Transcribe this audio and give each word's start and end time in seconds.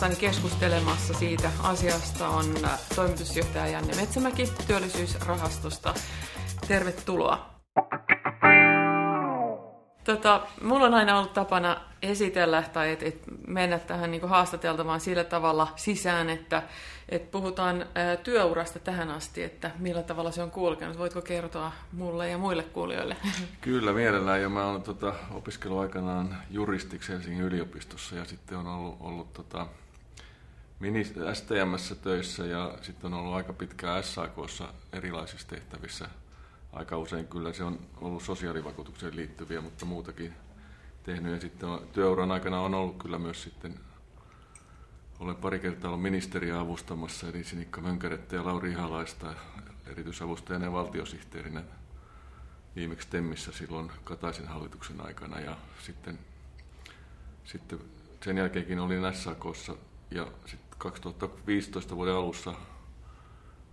kanssani 0.00 0.28
keskustelemassa 0.28 1.14
siitä 1.14 1.50
asiasta 1.62 2.28
on 2.28 2.44
toimitusjohtaja 2.94 3.66
Janne 3.66 3.94
Metsämäki 3.96 4.48
työllisyysrahastosta. 4.66 5.94
Tervetuloa. 6.68 7.50
Tota, 10.04 10.46
mulla 10.62 10.86
on 10.86 10.94
aina 10.94 11.18
ollut 11.18 11.32
tapana 11.32 11.80
esitellä 12.02 12.62
tai 12.72 12.90
et, 12.90 13.02
et 13.02 13.22
mennä 13.46 13.78
tähän 13.78 14.10
niin 14.10 14.28
haastateltavaan 14.28 15.00
sillä 15.00 15.24
tavalla 15.24 15.72
sisään, 15.76 16.30
että 16.30 16.62
et 17.08 17.30
puhutaan 17.30 17.82
ä, 17.82 18.16
työurasta 18.16 18.78
tähän 18.78 19.10
asti, 19.10 19.42
että 19.42 19.70
millä 19.78 20.02
tavalla 20.02 20.30
se 20.30 20.42
on 20.42 20.50
kulkenut. 20.50 20.98
Voitko 20.98 21.22
kertoa 21.22 21.72
mulle 21.92 22.28
ja 22.28 22.38
muille 22.38 22.62
kuulijoille? 22.62 23.16
Kyllä, 23.60 23.92
mielellään. 23.92 24.42
Ja 24.42 24.48
mä 24.48 24.66
olen 24.66 24.82
tota, 24.82 25.14
opiskellut 25.30 25.80
aikanaan 25.80 26.36
juristiksi 26.50 27.12
Helsingin 27.12 27.44
yliopistossa 27.44 28.16
ja 28.16 28.24
sitten 28.24 28.58
on 28.58 28.66
ollut, 28.66 28.96
ollut 29.00 29.32
tota, 29.32 29.66
STMssä 31.34 31.94
töissä 31.94 32.46
ja 32.46 32.78
sitten 32.82 33.14
on 33.14 33.20
ollut 33.20 33.34
aika 33.34 33.52
pitkään 33.52 34.04
SAKssa 34.04 34.74
erilaisissa 34.92 35.48
tehtävissä– 35.48 36.08
aika 36.72 36.98
usein 36.98 37.28
kyllä 37.28 37.52
se 37.52 37.64
on 37.64 37.80
ollut 38.00 38.22
sosiaalivakuutukseen 38.22 39.16
liittyviä, 39.16 39.60
mutta 39.60 39.84
muutakin 39.84 40.34
tehnyt. 41.02 41.32
Ja 41.32 41.40
sitten 41.40 41.68
työuran 41.92 42.30
aikana 42.30 42.60
on 42.60 42.74
ollut 42.74 43.02
kyllä 43.02 43.18
myös 43.18 43.42
sitten, 43.42 43.80
olen 45.20 45.36
pari 45.36 45.58
kertaa 45.58 45.90
ollut 45.90 46.02
ministeriä 46.02 46.60
avustamassa, 46.60 47.28
eli 47.28 47.44
Sinikka 47.44 47.80
Mönkärettä 47.80 48.36
ja 48.36 48.44
Lauri 48.44 48.70
Ihalaista 48.70 49.34
erityisavustajana 49.86 50.64
ja 50.64 50.72
valtiosihteerinä 50.72 51.62
viimeksi 52.76 53.08
Temmissä 53.08 53.52
silloin 53.52 53.92
Kataisen 54.04 54.48
hallituksen 54.48 55.00
aikana. 55.00 55.40
Ja 55.40 55.56
sitten, 55.86 56.18
sitten 57.44 57.78
sen 58.24 58.36
jälkeenkin 58.36 58.80
olin 58.80 59.14
SAKssa 59.14 59.74
ja 60.10 60.26
sitten 60.46 60.67
2015 60.78 61.96
vuoden 61.96 62.14
alussa 62.14 62.54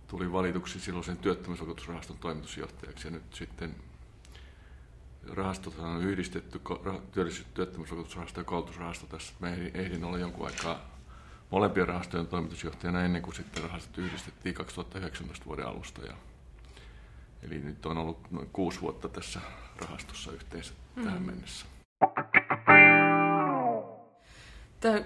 tuli 0.08 0.32
valituksi 0.32 0.80
silloisen 0.80 1.16
työttömyysvakuutusrahaston 1.16 2.18
toimitusjohtajaksi 2.18 3.08
ja 3.08 3.10
nyt 3.10 3.34
sitten 3.34 3.74
rahastot 5.28 5.78
on 5.78 6.02
yhdistetty, 6.02 6.60
työllisyys- 7.12 7.46
työttömyysvakuutusrahasto 7.54 8.40
ja 8.40 8.44
koulutusrahasto 8.44 9.06
tässä. 9.06 9.34
Mä 9.40 9.48
ehdin 9.74 10.04
olla 10.04 10.18
jonkun 10.18 10.46
aikaa 10.46 10.96
molempien 11.50 11.88
rahastojen 11.88 12.26
toimitusjohtajana 12.26 13.02
ennen 13.02 13.22
kuin 13.22 13.34
sitten 13.34 13.62
rahastot 13.62 13.98
yhdistettiin 13.98 14.54
2019 14.54 15.46
vuoden 15.46 15.66
alusta. 15.66 16.06
Ja, 16.06 16.16
eli 17.42 17.58
nyt 17.58 17.86
on 17.86 17.98
ollut 17.98 18.30
noin 18.30 18.50
kuusi 18.52 18.80
vuotta 18.80 19.08
tässä 19.08 19.40
rahastossa 19.76 20.32
yhteensä 20.32 20.74
mm. 20.96 21.04
tähän 21.04 21.22
mennessä. 21.22 21.66
Tämä 24.80 25.04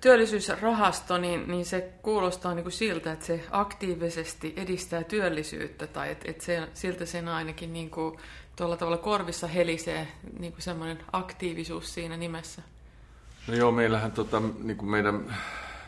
työllisyysrahasto, 0.00 1.18
niin, 1.18 1.48
niin 1.48 1.64
se 1.64 1.92
kuulostaa 2.02 2.54
niin 2.54 2.64
kuin 2.64 2.72
siltä, 2.72 3.12
että 3.12 3.26
se 3.26 3.44
aktiivisesti 3.50 4.54
edistää 4.56 5.04
työllisyyttä 5.04 5.86
tai 5.86 6.10
että, 6.10 6.30
että 6.30 6.44
se, 6.44 6.68
siltä 6.74 7.06
sen 7.06 7.28
ainakin 7.28 7.72
niin 7.72 7.90
kuin, 7.90 8.18
tuolla 8.56 8.76
tavalla 8.76 8.98
korvissa 8.98 9.46
helisee 9.46 10.08
niin 10.38 10.52
kuin 10.52 10.62
semmoinen 10.62 10.98
aktiivisuus 11.12 11.94
siinä 11.94 12.16
nimessä. 12.16 12.62
No 13.48 13.54
joo, 13.54 13.72
meillähän 13.72 14.12
tota, 14.12 14.42
niin 14.62 14.76
kuin 14.76 14.90
meidän 14.90 15.36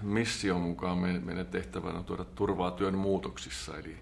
mission 0.02 0.60
mukaan 0.60 0.98
meidän, 0.98 1.22
meidän 1.22 1.46
tehtävänä 1.46 1.98
on 1.98 2.04
tuoda 2.04 2.24
turvaa 2.24 2.70
työn 2.70 2.94
muutoksissa, 2.94 3.78
eli, 3.78 3.98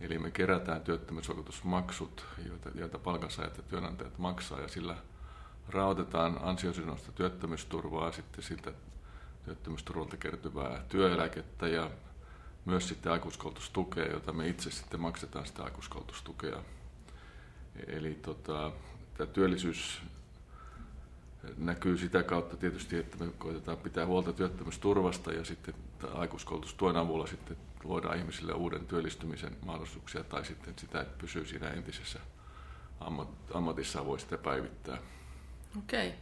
eli 0.00 0.18
me 0.18 0.30
kerätään 0.30 0.80
työttömyysvakuutusmaksut, 0.80 2.26
joita, 2.48 2.70
joita 2.74 2.98
palkansaajat 2.98 3.56
ja 3.56 3.62
työnantajat 3.62 4.18
maksaa, 4.18 4.60
ja 4.60 4.68
sillä 4.68 4.96
rahoitetaan 5.68 6.38
ansiosidonnaista 6.42 7.12
työttömyysturvaa 7.12 8.12
sitten 8.12 8.44
siltä 8.44 8.72
työttömyysturvalta 9.44 10.16
kertyvää 10.16 10.84
työeläkettä 10.88 11.68
ja 11.68 11.90
myös 12.64 12.88
sitten 12.88 13.12
aikuiskoulutustukea, 13.12 14.06
jota 14.06 14.32
me 14.32 14.48
itse 14.48 14.70
sitten 14.70 15.00
maksetaan 15.00 15.46
sitä 15.46 15.62
aikuiskoulutustukea. 15.62 16.62
Eli 17.86 18.14
tota, 18.14 18.72
tämä 19.16 19.26
työllisyys 19.26 20.02
näkyy 21.56 21.98
sitä 21.98 22.22
kautta 22.22 22.56
tietysti, 22.56 22.96
että 22.96 23.24
me 23.24 23.32
koitetaan 23.38 23.78
pitää 23.78 24.06
huolta 24.06 24.32
työttömyysturvasta 24.32 25.32
ja 25.32 25.44
sitten 25.44 25.74
aikuiskoulutustuen 26.14 26.96
avulla 26.96 27.26
sitten 27.26 27.56
luodaan 27.84 28.18
ihmisille 28.18 28.52
uuden 28.52 28.86
työllistymisen 28.86 29.56
mahdollisuuksia 29.66 30.24
tai 30.24 30.44
sitten 30.44 30.74
sitä, 30.78 31.00
että 31.00 31.18
pysyy 31.18 31.46
siinä 31.46 31.68
entisessä 31.70 32.20
ammatissa 33.54 34.06
voi 34.06 34.20
sitä 34.20 34.38
päivittää. 34.38 34.98
Okei. 35.78 36.08
Okay. 36.08 36.18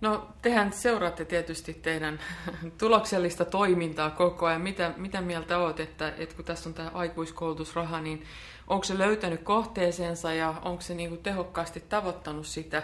No, 0.00 0.28
tehän 0.42 0.72
seuraatte 0.72 1.24
tietysti 1.24 1.74
teidän 1.74 2.18
tuloksellista 2.78 3.44
toimintaa 3.44 4.10
koko 4.10 4.46
ajan. 4.46 4.60
Mitä, 4.60 4.94
mitä 4.96 5.20
mieltä 5.20 5.58
olet, 5.58 5.80
että, 5.80 6.12
että 6.18 6.36
kun 6.36 6.44
tässä 6.44 6.68
on 6.68 6.74
tämä 6.74 6.90
aikuiskoulutusraha, 6.94 8.00
niin 8.00 8.24
onko 8.68 8.84
se 8.84 8.98
löytänyt 8.98 9.42
kohteeseensa 9.42 10.32
ja 10.32 10.54
onko 10.62 10.80
se 10.80 10.94
niin 10.94 11.08
kuin 11.08 11.22
tehokkaasti 11.22 11.80
tavoittanut 11.88 12.46
sitä, 12.46 12.82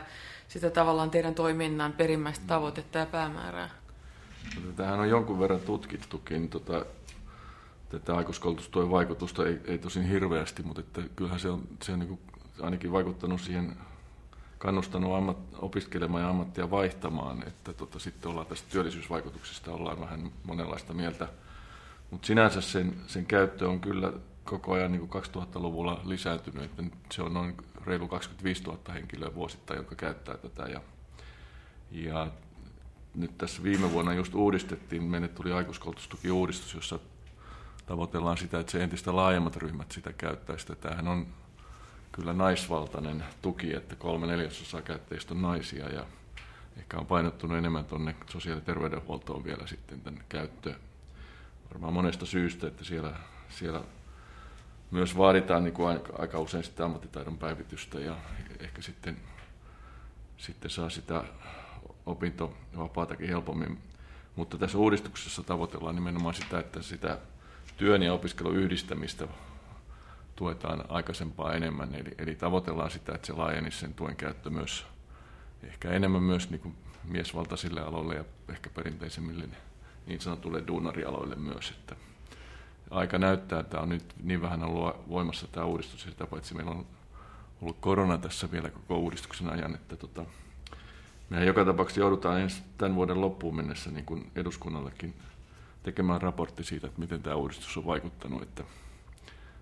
sitä 0.48 0.70
tavallaan 0.70 1.10
teidän 1.10 1.34
toiminnan 1.34 1.92
perimmäistä 1.92 2.44
tavoitetta 2.46 2.98
ja 2.98 3.06
päämäärää? 3.06 3.70
No, 4.64 4.72
tähän 4.76 5.00
on 5.00 5.08
jonkun 5.08 5.40
verran 5.40 5.60
tutkittukin. 5.60 6.48
Tota, 6.48 6.84
tätä 7.88 8.16
aikuiskoulutustuen 8.16 8.90
vaikutusta 8.90 9.46
ei, 9.46 9.58
ei 9.64 9.78
tosin 9.78 10.02
hirveästi, 10.02 10.62
mutta 10.62 10.80
että 10.80 11.02
kyllähän 11.16 11.40
se 11.40 11.48
on, 11.48 11.62
se 11.82 11.92
on 11.92 11.98
niin 11.98 12.08
kuin 12.08 12.20
ainakin 12.60 12.92
vaikuttanut 12.92 13.40
siihen 13.40 13.76
kannustanut 14.60 15.14
ammat, 15.14 15.36
opiskelemaan 15.58 16.22
ja 16.22 16.28
ammattia 16.30 16.70
vaihtamaan, 16.70 17.42
että 17.46 17.72
tota, 17.72 17.98
sitten 17.98 18.30
ollaan 18.30 18.46
tästä 18.46 18.70
työllisyysvaikutuksista 18.70 19.72
ollaan 19.72 20.00
vähän 20.00 20.30
monenlaista 20.44 20.94
mieltä. 20.94 21.28
Mutta 22.10 22.26
sinänsä 22.26 22.60
sen, 22.60 22.94
sen 23.06 23.26
käyttö 23.26 23.68
on 23.68 23.80
kyllä 23.80 24.12
koko 24.44 24.72
ajan 24.72 24.92
niin 24.92 25.10
2000-luvulla 25.10 26.00
lisääntynyt, 26.04 26.64
että 26.64 26.82
se 27.12 27.22
on 27.22 27.34
noin 27.34 27.56
reilu 27.86 28.08
25 28.08 28.62
000 28.62 28.78
henkilöä 28.92 29.34
vuosittain, 29.34 29.78
jotka 29.78 29.94
käyttää 29.94 30.36
tätä. 30.36 30.62
Ja, 30.62 30.80
ja 31.90 32.30
nyt 33.14 33.38
tässä 33.38 33.62
viime 33.62 33.92
vuonna 33.92 34.14
just 34.14 34.34
uudistettiin, 34.34 35.02
meille 35.02 35.28
tuli 35.28 35.52
aikuiskoulutustuki-uudistus, 35.52 36.74
jossa 36.74 36.98
tavoitellaan 37.86 38.36
sitä, 38.36 38.60
että 38.60 38.72
se 38.72 38.82
entistä 38.82 39.16
laajemmat 39.16 39.56
ryhmät 39.56 39.92
sitä 39.92 40.12
käyttäisi. 40.12 40.66
Tämähän 40.80 41.08
on 41.08 41.26
kyllä 42.12 42.32
naisvaltainen 42.32 43.24
tuki, 43.42 43.74
että 43.74 43.96
kolme 43.96 44.26
neljäsosaa 44.26 44.82
käyttäjistä 44.82 45.34
on 45.34 45.42
naisia 45.42 45.88
ja 45.88 46.06
ehkä 46.76 46.96
on 46.98 47.06
painottunut 47.06 47.58
enemmän 47.58 47.84
tuonne 47.84 48.16
sosiaali- 48.30 48.60
ja 48.60 48.64
terveydenhuoltoon 48.64 49.44
vielä 49.44 49.66
sitten 49.66 50.00
tämän 50.00 50.24
käyttö. 50.28 50.74
Varmaan 51.72 51.92
monesta 51.92 52.26
syystä, 52.26 52.66
että 52.66 52.84
siellä, 52.84 53.16
siellä 53.48 53.82
myös 54.90 55.16
vaaditaan 55.16 55.64
niin 55.64 55.74
kuin 55.74 56.00
aika 56.18 56.38
usein 56.38 56.64
sitä 56.64 56.84
ammattitaidon 56.84 57.38
päivitystä 57.38 58.00
ja 58.00 58.16
ehkä 58.60 58.82
sitten, 58.82 59.16
sitten 60.36 60.70
saa 60.70 60.90
sitä 60.90 61.24
opintovapaatakin 62.06 63.28
helpommin. 63.28 63.78
Mutta 64.36 64.58
tässä 64.58 64.78
uudistuksessa 64.78 65.42
tavoitellaan 65.42 65.94
nimenomaan 65.94 66.34
sitä, 66.34 66.58
että 66.58 66.82
sitä 66.82 67.18
työn 67.76 68.02
ja 68.02 68.12
opiskelun 68.12 68.56
yhdistämistä 68.56 69.28
tuetaan 70.40 70.84
aikaisempaa 70.88 71.52
enemmän. 71.52 71.94
Eli, 71.94 72.10
eli 72.18 72.34
tavoitellaan 72.34 72.90
sitä, 72.90 73.14
että 73.14 73.26
se 73.26 73.32
laajenisi 73.32 73.78
sen 73.78 73.94
tuen 73.94 74.16
käyttö 74.16 74.50
myös 74.50 74.86
ehkä 75.62 75.90
enemmän 75.90 76.22
myös 76.22 76.50
niin 76.50 76.60
kuin 76.60 76.74
miesvaltaisille 77.04 77.80
aloille 77.80 78.14
ja 78.14 78.24
ehkä 78.48 78.70
perinteisemmille 78.70 79.44
niin 80.06 80.20
sanotulle 80.20 80.62
duunarialoille 80.66 81.36
myös. 81.36 81.70
Että 81.70 81.96
aika 82.90 83.18
näyttää, 83.18 83.60
että 83.60 83.80
on 83.80 83.88
nyt 83.88 84.14
niin 84.22 84.42
vähän 84.42 84.62
ollut 84.62 85.08
voimassa 85.08 85.46
tämä 85.46 85.66
uudistus, 85.66 86.02
sitä 86.02 86.26
paitsi 86.26 86.54
meillä 86.54 86.70
on 86.70 86.86
ollut 87.62 87.76
korona 87.80 88.18
tässä 88.18 88.52
vielä 88.52 88.70
koko 88.70 88.98
uudistuksen 88.98 89.50
ajan, 89.50 89.74
että 89.74 89.96
tota, 89.96 90.24
mehän 91.30 91.46
joka 91.46 91.64
tapauksessa 91.64 92.00
joudutaan 92.00 92.40
ensi 92.40 92.62
tämän 92.78 92.94
vuoden 92.94 93.20
loppuun 93.20 93.56
mennessä 93.56 93.90
niin 93.90 94.04
kuin 94.04 94.30
eduskunnallekin 94.36 95.14
tekemään 95.82 96.22
raportti 96.22 96.64
siitä, 96.64 96.86
että 96.86 97.00
miten 97.00 97.22
tämä 97.22 97.36
uudistus 97.36 97.76
on 97.76 97.86
vaikuttanut, 97.86 98.42
että 98.42 98.64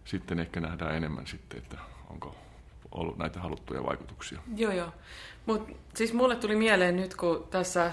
sitten 0.09 0.41
ehkä 0.41 0.61
nähdään 0.61 0.95
enemmän 0.95 1.27
sitten, 1.27 1.59
että 1.59 1.79
onko 2.11 2.37
ollut 2.93 3.19
näitä 3.19 3.41
haluttuja 3.41 3.85
vaikutuksia. 3.85 4.41
Joo, 4.57 4.73
joo. 4.73 4.93
Mutta 5.47 5.73
siis 5.95 6.13
mulle 6.13 6.37
tuli 6.37 6.57
mieleen 6.57 6.97
nyt, 6.97 7.15
kun 7.15 7.47
tässä 7.51 7.93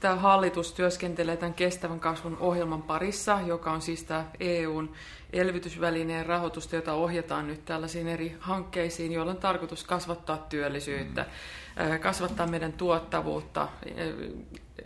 tämä 0.00 0.16
hallitus 0.16 0.72
työskentelee 0.72 1.36
tämän 1.36 1.54
kestävän 1.54 2.00
kasvun 2.00 2.36
ohjelman 2.40 2.82
parissa, 2.82 3.40
joka 3.46 3.72
on 3.72 3.82
siis 3.82 4.02
tämä 4.02 4.24
EUn 4.40 4.92
elvytysvälineen 5.32 6.26
rahoitusta, 6.26 6.76
jota 6.76 6.92
ohjataan 6.92 7.46
nyt 7.46 7.64
tällaisiin 7.64 8.08
eri 8.08 8.36
hankkeisiin, 8.40 9.12
joilla 9.12 9.32
on 9.32 9.38
tarkoitus 9.38 9.84
kasvattaa 9.84 10.46
työllisyyttä, 10.48 11.22
mm. 11.22 12.00
kasvattaa 12.00 12.46
meidän 12.46 12.72
tuottavuutta, 12.72 13.68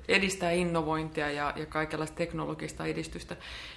edistää 0.08 0.50
innovointia 0.50 1.31
ja, 1.31 1.52
ja 1.56 1.67
kaikenlaista 1.67 2.17
teknologista 2.17 2.87
edistystä. 2.87 3.37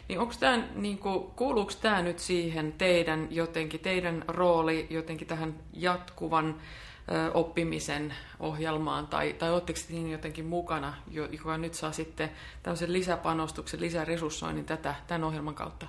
Niin 0.09 0.19
onko 0.19 0.33
tämä, 0.39 0.63
niin 0.75 0.97
kuin, 0.97 1.31
kuuluuko 1.35 1.71
tämä 1.81 2.01
nyt 2.01 2.19
siihen 2.19 2.73
teidän 2.73 3.27
jotenkin, 3.31 3.79
teidän 3.79 4.25
rooli 4.27 4.87
jotenkin 4.89 5.27
tähän 5.27 5.55
jatkuvan 5.73 6.55
ö, 7.11 7.31
oppimisen 7.33 8.13
ohjelmaan, 8.39 9.07
tai, 9.07 9.33
tai 9.33 9.51
oletteko 9.51 9.79
siinä 9.79 10.09
jotenkin 10.09 10.45
mukana, 10.45 10.93
joka 11.31 11.57
nyt 11.57 11.73
saa 11.73 11.91
sitten 11.91 12.31
tämmöisen 12.63 12.93
lisäpanostuksen, 12.93 13.81
lisäresurssoinnin 13.81 14.65
tätä, 14.65 14.95
tämän 15.07 15.23
ohjelman 15.23 15.55
kautta? 15.55 15.87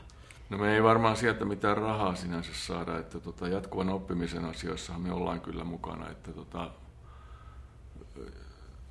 No 0.51 0.59
me 0.59 0.75
ei 0.75 0.83
varmaan 0.83 1.17
sieltä 1.17 1.45
mitään 1.45 1.77
rahaa 1.77 2.15
sinänsä 2.15 2.51
saada, 2.55 2.99
että 2.99 3.21
tota, 3.21 3.49
jatkuvan 3.49 3.89
oppimisen 3.89 4.45
asioissa 4.45 4.99
me 4.99 5.13
ollaan 5.13 5.41
kyllä 5.41 5.65
mukana, 5.65 6.11
että 6.11 6.33
tota, 6.33 6.71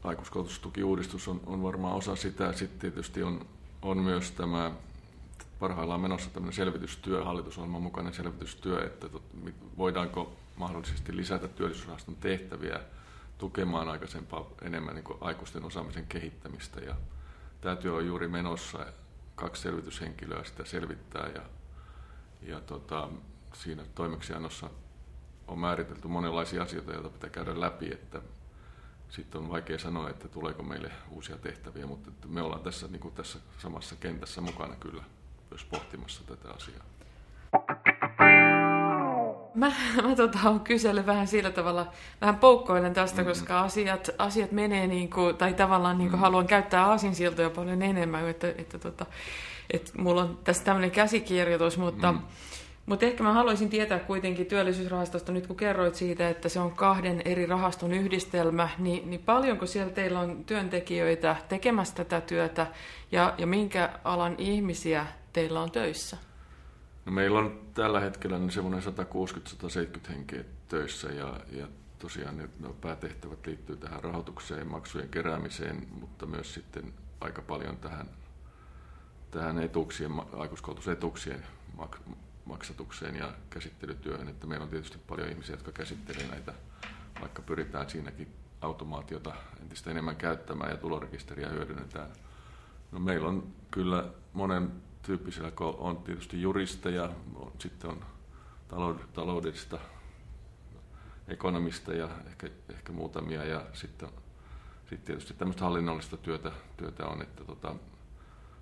aikuiskoulutustukiuudistus 0.04 1.28
on, 1.28 1.42
on 1.46 1.64
varmaan 1.64 1.96
osa 1.96 2.16
sitä. 2.16 2.54
Sitten 2.54 2.80
tietysti 2.80 3.24
on, 3.24 3.46
on 3.82 3.98
myös 3.98 4.32
tämä 4.32 4.72
parhaillaan 5.60 6.02
menossa 6.02 6.30
tämmöinen 6.30 6.56
selvitystyö, 6.56 7.26
hallitusohjelman 7.26 7.82
mukainen 7.82 8.14
selvitystyö, 8.14 8.86
että 8.86 9.10
tot, 9.10 9.24
voidaanko 9.78 10.34
mahdollisesti 10.56 11.18
lisätä 11.18 11.48
työllisyysrahaston 11.48 12.16
tehtäviä 12.16 12.80
tukemaan 13.38 13.90
aikaisempaa 13.90 14.46
enemmän 14.62 14.96
niin 14.96 15.06
aikuisten 15.22 15.64
osaamisen 15.64 16.08
kehittämistä. 16.08 16.80
Ja 16.80 16.96
tämä 17.62 17.76
työ 17.76 17.94
on 17.94 18.08
juuri 18.08 18.28
menossa. 18.28 18.86
Kaksi 19.36 19.62
selvityshenkilöä 19.62 20.44
sitä 20.44 20.66
selvittää 20.66 21.30
ja, 21.36 21.42
ja 22.42 22.62
tota, 22.62 23.10
siinä 23.54 23.84
toimeksiannossa 23.96 24.70
on 25.48 25.60
määritelty 25.60 26.08
monenlaisia 26.08 26.64
asioita, 26.64 26.94
joita 26.94 27.10
pitää 27.10 27.30
käydä 27.30 27.60
läpi, 27.60 27.92
että 27.94 28.22
sitten 29.12 29.42
on 29.42 29.50
vaikea 29.50 29.80
sanoa, 29.80 30.10
että 30.10 30.28
tuleeko 30.28 30.64
meille 30.64 30.92
uusia 31.10 31.38
tehtäviä, 31.38 31.86
mutta 31.86 32.12
me 32.28 32.42
ollaan 32.42 32.62
tässä, 32.62 32.88
niin 32.88 33.00
kuin 33.00 33.14
tässä 33.14 33.40
samassa 33.58 33.96
kentässä 33.96 34.42
mukana 34.42 34.76
kyllä 34.76 35.04
myös 35.50 35.66
pohtimassa 35.66 36.24
tätä 36.24 36.50
asiaa. 36.56 36.84
Mä, 39.56 39.72
mä 40.04 40.16
tota, 40.16 40.40
kyselen 40.64 41.06
vähän 41.06 41.28
sillä 41.28 41.52
tavalla, 41.52 41.92
vähän 42.22 42.36
poukkoilen 42.36 42.94
tästä, 42.94 43.22
mm. 43.22 43.28
koska 43.28 43.62
asiat, 43.62 44.10
asiat 44.18 44.52
menee 44.52 44.88
niin 44.88 45.10
kuin, 45.10 45.38
tai 45.38 45.54
tavallaan 45.54 45.98
niin 45.98 46.10
kuin 46.10 46.20
mm. 46.20 46.22
haluan 46.22 46.48
käyttää 46.48 46.86
aasinsiltoja 46.86 47.50
paljon 47.50 47.82
enemmän, 47.82 48.30
että, 48.30 48.48
että, 48.58 48.80
tota, 48.80 49.06
että 49.70 49.92
mulla 49.98 50.22
on 50.22 50.40
tässä 50.44 50.64
tämmöinen 50.64 50.92
käsikirjoitus, 50.92 51.78
mutta 51.78 52.12
mm 52.12 52.22
mutta 52.92 53.06
ehkä 53.06 53.24
mä 53.24 53.34
haluaisin 53.34 53.70
tietää 53.70 54.00
kuitenkin 54.00 54.46
työllisyysrahastosta, 54.46 55.32
nyt 55.32 55.48
kun 55.48 55.56
kerroit 55.56 55.96
siitä, 55.96 56.30
että 56.30 56.50
se 56.50 56.60
on 56.60 56.72
kahden 56.72 57.22
eri 57.26 57.46
rahaston 57.46 57.94
yhdistelmä, 57.94 58.70
niin, 58.78 59.10
niin 59.10 59.22
paljonko 59.26 59.66
siellä 59.66 59.94
teillä 59.94 60.20
on 60.20 60.46
työntekijöitä 60.46 61.36
tekemässä 61.50 61.96
tätä 61.96 62.22
työtä 62.22 62.68
ja, 63.12 63.34
ja 63.38 63.48
minkä 63.48 64.00
alan 64.04 64.36
ihmisiä 64.38 65.08
teillä 65.34 65.62
on 65.62 65.72
töissä? 65.72 66.18
No 67.06 67.12
meillä 67.12 67.40
on 67.40 67.62
tällä 67.74 68.00
hetkellä 68.00 68.38
niin 68.38 68.52
semmoinen 68.52 68.84
160-170 68.84 70.10
henkeä 70.10 70.44
töissä 70.68 71.08
ja, 71.08 71.40
ja 71.52 71.68
tosiaan 72.00 72.38
ne 72.38 72.50
no, 72.60 72.76
päätehtävät 72.82 73.48
liittyy 73.48 73.76
tähän 73.76 74.04
rahoitukseen, 74.04 74.68
maksujen 74.68 75.10
keräämiseen, 75.10 75.88
mutta 76.00 76.26
myös 76.26 76.54
sitten 76.54 76.94
aika 77.22 77.42
paljon 77.42 77.78
tähän, 77.78 78.08
tähän 79.32 79.60
etuuksien, 79.60 80.12
aikuiskoulutusetuuksien 80.38 81.44
maksatukseen 82.52 83.16
ja 83.16 83.34
käsittelytyöhön, 83.50 84.28
että 84.28 84.48
meillä 84.48 84.64
on 84.64 84.70
tietysti 84.70 84.98
paljon 85.08 85.30
ihmisiä, 85.30 85.54
jotka 85.54 85.72
käsittelee 85.72 86.28
näitä, 86.28 86.54
vaikka 87.22 87.42
pyritään 87.42 87.90
siinäkin 87.90 88.28
automaatiota 88.62 89.34
entistä 89.62 89.92
enemmän 89.92 90.16
käyttämään 90.16 90.72
ja 90.72 90.78
tulorekisteriä 90.78 91.50
hyödynnetään. 91.50 92.10
No 92.92 93.00
meillä 93.00 93.28
on 93.28 93.54
kyllä 93.72 94.10
monen 94.34 94.72
tyyppisillä, 95.02 95.52
on 95.60 95.98
tietysti 95.98 96.42
juristeja, 96.42 97.10
on, 97.36 97.52
sitten 97.60 97.90
on 97.90 98.06
taloudellista 99.14 99.80
ekonomista 101.28 101.94
ja 101.94 102.10
ehkä, 102.28 102.48
ehkä 102.70 102.92
muutamia 102.92 103.46
ja 103.46 103.66
sitten, 103.74 104.10
sitten 104.80 105.06
tietysti 105.06 105.34
tämmöistä 105.34 105.64
hallinnollista 105.64 106.18
työtä, 106.18 106.52
työtä 106.78 107.06
on, 107.06 107.22
että 107.22 107.44
tota, 107.44 107.76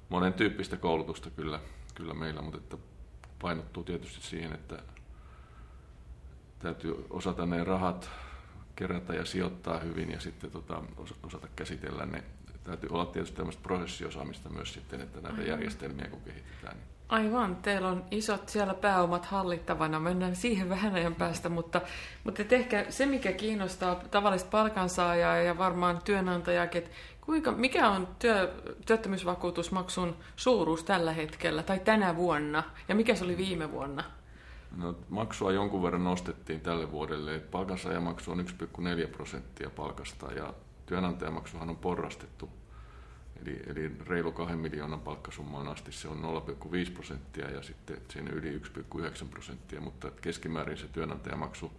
monen 0.09 0.33
tyyppistä 0.33 0.77
koulutusta 0.77 1.29
kyllä, 1.29 1.59
kyllä 1.95 2.13
meillä, 2.13 2.41
mutta 2.41 2.57
että 2.57 2.77
painottuu 3.41 3.83
tietysti 3.83 4.21
siihen, 4.21 4.53
että 4.53 4.79
täytyy 6.59 7.05
osata 7.09 7.45
ne 7.45 7.63
rahat 7.63 8.09
kerätä 8.75 9.13
ja 9.13 9.25
sijoittaa 9.25 9.79
hyvin 9.79 10.11
ja 10.11 10.19
sitten 10.19 10.51
tota, 10.51 10.81
osata 11.23 11.47
käsitellä 11.55 12.05
ne. 12.05 12.23
Täytyy 12.63 12.89
olla 12.91 13.05
tietysti 13.05 13.37
tämmöistä 13.37 13.63
prosessiosaamista 13.63 14.49
myös 14.49 14.73
sitten, 14.73 15.01
että 15.01 15.21
näitä 15.21 15.37
Aivan. 15.37 15.47
järjestelmiä 15.47 16.07
kun 16.07 16.21
kehitetään. 16.21 16.77
Niin. 16.77 16.87
Aivan, 17.09 17.55
teillä 17.55 17.87
on 17.87 18.05
isot 18.11 18.49
siellä 18.49 18.73
pääomat 18.73 19.25
hallittavana, 19.25 19.99
mennään 19.99 20.35
siihen 20.35 20.69
vähän 20.75 20.93
ajan 20.93 21.15
päästä, 21.15 21.49
mutta, 21.49 21.81
mutta 22.23 22.43
ehkä 22.49 22.85
se, 22.89 23.05
mikä 23.05 23.31
kiinnostaa 23.31 23.95
tavallista 23.95 24.49
palkansaajaa 24.49 25.37
ja 25.37 25.57
varmaan 25.57 26.01
työnantajakin, 26.05 26.83
että 26.83 26.95
kuinka, 27.29 27.51
mikä 27.51 27.89
on 27.89 28.07
työ, 28.19 28.53
työttömyysvakuutusmaksun 28.85 30.15
suuruus 30.35 30.83
tällä 30.83 31.13
hetkellä 31.13 31.63
tai 31.63 31.79
tänä 31.79 32.15
vuonna 32.15 32.63
ja 32.87 32.95
mikä 32.95 33.15
se 33.15 33.23
oli 33.23 33.37
viime 33.37 33.71
vuonna? 33.71 34.03
No, 34.77 34.95
maksua 35.09 35.51
jonkun 35.51 35.83
verran 35.83 36.03
nostettiin 36.03 36.61
tälle 36.61 36.91
vuodelle. 36.91 37.39
Palkansaajamaksu 37.39 38.31
on 38.31 38.39
1,4 38.39 39.07
prosenttia 39.07 39.69
palkasta 39.69 40.33
ja 40.33 40.53
työnantajamaksuhan 40.85 41.69
on 41.69 41.77
porrastettu. 41.77 42.49
Eli, 43.41 43.59
eli 43.67 43.91
reilu 44.07 44.31
2 44.31 44.55
miljoonan 44.55 44.99
palkkasummaan 44.99 45.67
asti 45.67 45.91
se 45.91 46.07
on 46.07 46.43
0,5 46.87 46.91
prosenttia 46.93 47.51
ja 47.51 47.61
sitten 47.61 47.97
siinä 48.09 48.31
yli 48.31 48.57
1,9 48.57 49.27
prosenttia, 49.29 49.81
mutta 49.81 50.11
keskimäärin 50.21 50.77
se 50.77 50.87
työnantajamaksu 50.87 51.71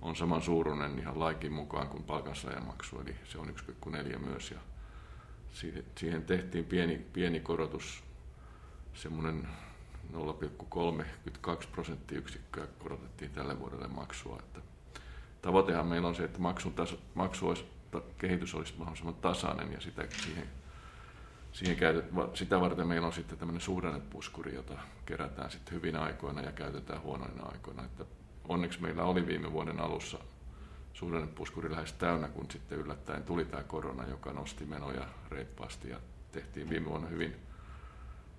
on 0.00 0.16
saman 0.16 0.42
suuruinen 0.42 0.98
ihan 0.98 1.20
laikin 1.20 1.52
mukaan 1.52 1.88
kuin 1.88 2.02
palkansaajamaksu, 2.02 3.00
eli 3.00 3.16
se 3.24 3.38
on 3.38 3.48
1,4 3.48 4.18
myös. 4.18 4.50
Ja 4.50 4.58
siihen 5.96 6.22
tehtiin 6.26 6.64
pieni, 6.64 7.06
pieni 7.12 7.40
korotus, 7.40 8.04
semmoinen 8.94 9.48
0,32 10.12 11.66
prosenttiyksikköä 11.72 12.66
korotettiin 12.78 13.30
tälle 13.30 13.58
vuodelle 13.58 13.88
maksua. 13.88 14.38
Että 14.38 14.60
tavoitehan 15.42 15.86
meillä 15.86 16.08
on 16.08 16.14
se, 16.14 16.24
että 16.24 16.38
maksun 16.38 16.72
taso, 16.72 16.98
maksu 17.14 17.48
olisi, 17.48 17.64
kehitys 18.18 18.54
olisi 18.54 18.74
mahdollisimman 18.78 19.14
tasainen 19.14 19.72
ja 19.72 19.80
sitä, 19.80 20.06
siihen, 20.24 20.46
siihen 21.52 21.76
käytet, 21.76 22.04
sitä 22.34 22.60
varten 22.60 22.86
meillä 22.86 23.06
on 23.06 23.12
sitten 23.12 23.38
tämmöinen 23.38 23.60
suhdannepuskuri, 23.60 24.54
jota 24.54 24.78
kerätään 25.06 25.50
sitten 25.50 25.74
hyvinä 25.74 26.00
aikoina 26.00 26.40
ja 26.40 26.52
käytetään 26.52 27.02
huonoina 27.02 27.42
aikoina. 27.42 27.84
Että 27.84 28.04
onneksi 28.48 28.82
meillä 28.82 29.04
oli 29.04 29.26
viime 29.26 29.52
vuoden 29.52 29.80
alussa 29.80 30.18
suhdannepuskuri 30.92 31.70
lähes 31.70 31.92
täynnä, 31.92 32.28
kun 32.28 32.50
sitten 32.50 32.78
yllättäen 32.78 33.22
tuli 33.22 33.44
tämä 33.44 33.62
korona, 33.62 34.06
joka 34.06 34.32
nosti 34.32 34.64
menoja 34.64 35.08
reippaasti 35.30 35.90
ja 35.90 36.00
tehtiin 36.32 36.70
viime 36.70 36.88
vuonna 36.88 37.08
hyvin 37.08 37.36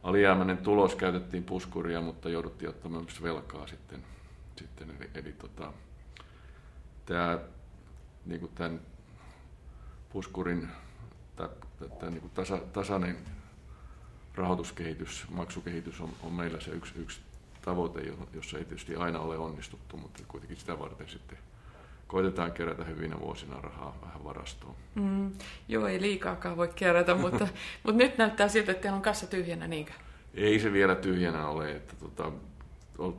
alijäämäinen 0.03 0.57
tulos, 0.57 0.95
käytettiin 0.95 1.43
puskuria, 1.43 2.01
mutta 2.01 2.29
jouduttiin 2.29 2.69
ottamaan 2.69 3.03
myös 3.03 3.23
velkaa 3.23 3.67
sitten. 3.67 4.03
sitten 4.57 4.89
eli, 4.89 5.09
eli 5.15 5.31
tota, 5.31 5.73
tämä, 7.05 7.39
niin 8.25 8.39
kuin 8.39 8.51
tämän 8.55 8.81
puskurin 10.13 10.69
tämä 11.99 12.11
niin 12.11 12.21
kuin 12.21 12.31
tasa, 12.31 12.57
tasainen 12.57 13.17
rahoituskehitys, 14.35 15.25
maksukehitys 15.29 16.01
on, 16.01 16.09
on 16.23 16.33
meillä 16.33 16.59
se 16.59 16.71
yksi, 16.71 16.93
yksi 16.95 17.21
tavoite, 17.61 18.01
jossa 18.33 18.57
ei 18.57 18.65
tietysti 18.65 18.95
aina 18.95 19.19
ole 19.19 19.37
onnistuttu, 19.37 19.97
mutta 19.97 20.23
kuitenkin 20.27 20.57
sitä 20.57 20.79
varten 20.79 21.09
sitten 21.09 21.37
koitetaan 22.13 22.51
kerätä 22.51 22.83
hyvinä 22.83 23.19
vuosina 23.19 23.61
rahaa 23.61 23.97
vähän 24.01 24.23
varastoon. 24.23 24.75
Mm, 24.95 25.31
joo, 25.67 25.87
ei 25.87 26.01
liikaakaan 26.01 26.57
voi 26.57 26.67
kerätä, 26.75 27.15
mutta, 27.15 27.47
mutta 27.83 28.03
nyt 28.03 28.17
näyttää 28.17 28.47
siltä, 28.47 28.71
että 28.71 28.81
teillä 28.81 28.95
on 28.95 29.01
kassa 29.01 29.27
tyhjänä, 29.27 29.67
niinkö? 29.67 29.91
Ei 30.33 30.59
se 30.59 30.73
vielä 30.73 30.95
tyhjänä 30.95 31.47
ole, 31.47 31.71
että 31.71 31.95
tota, 31.95 32.31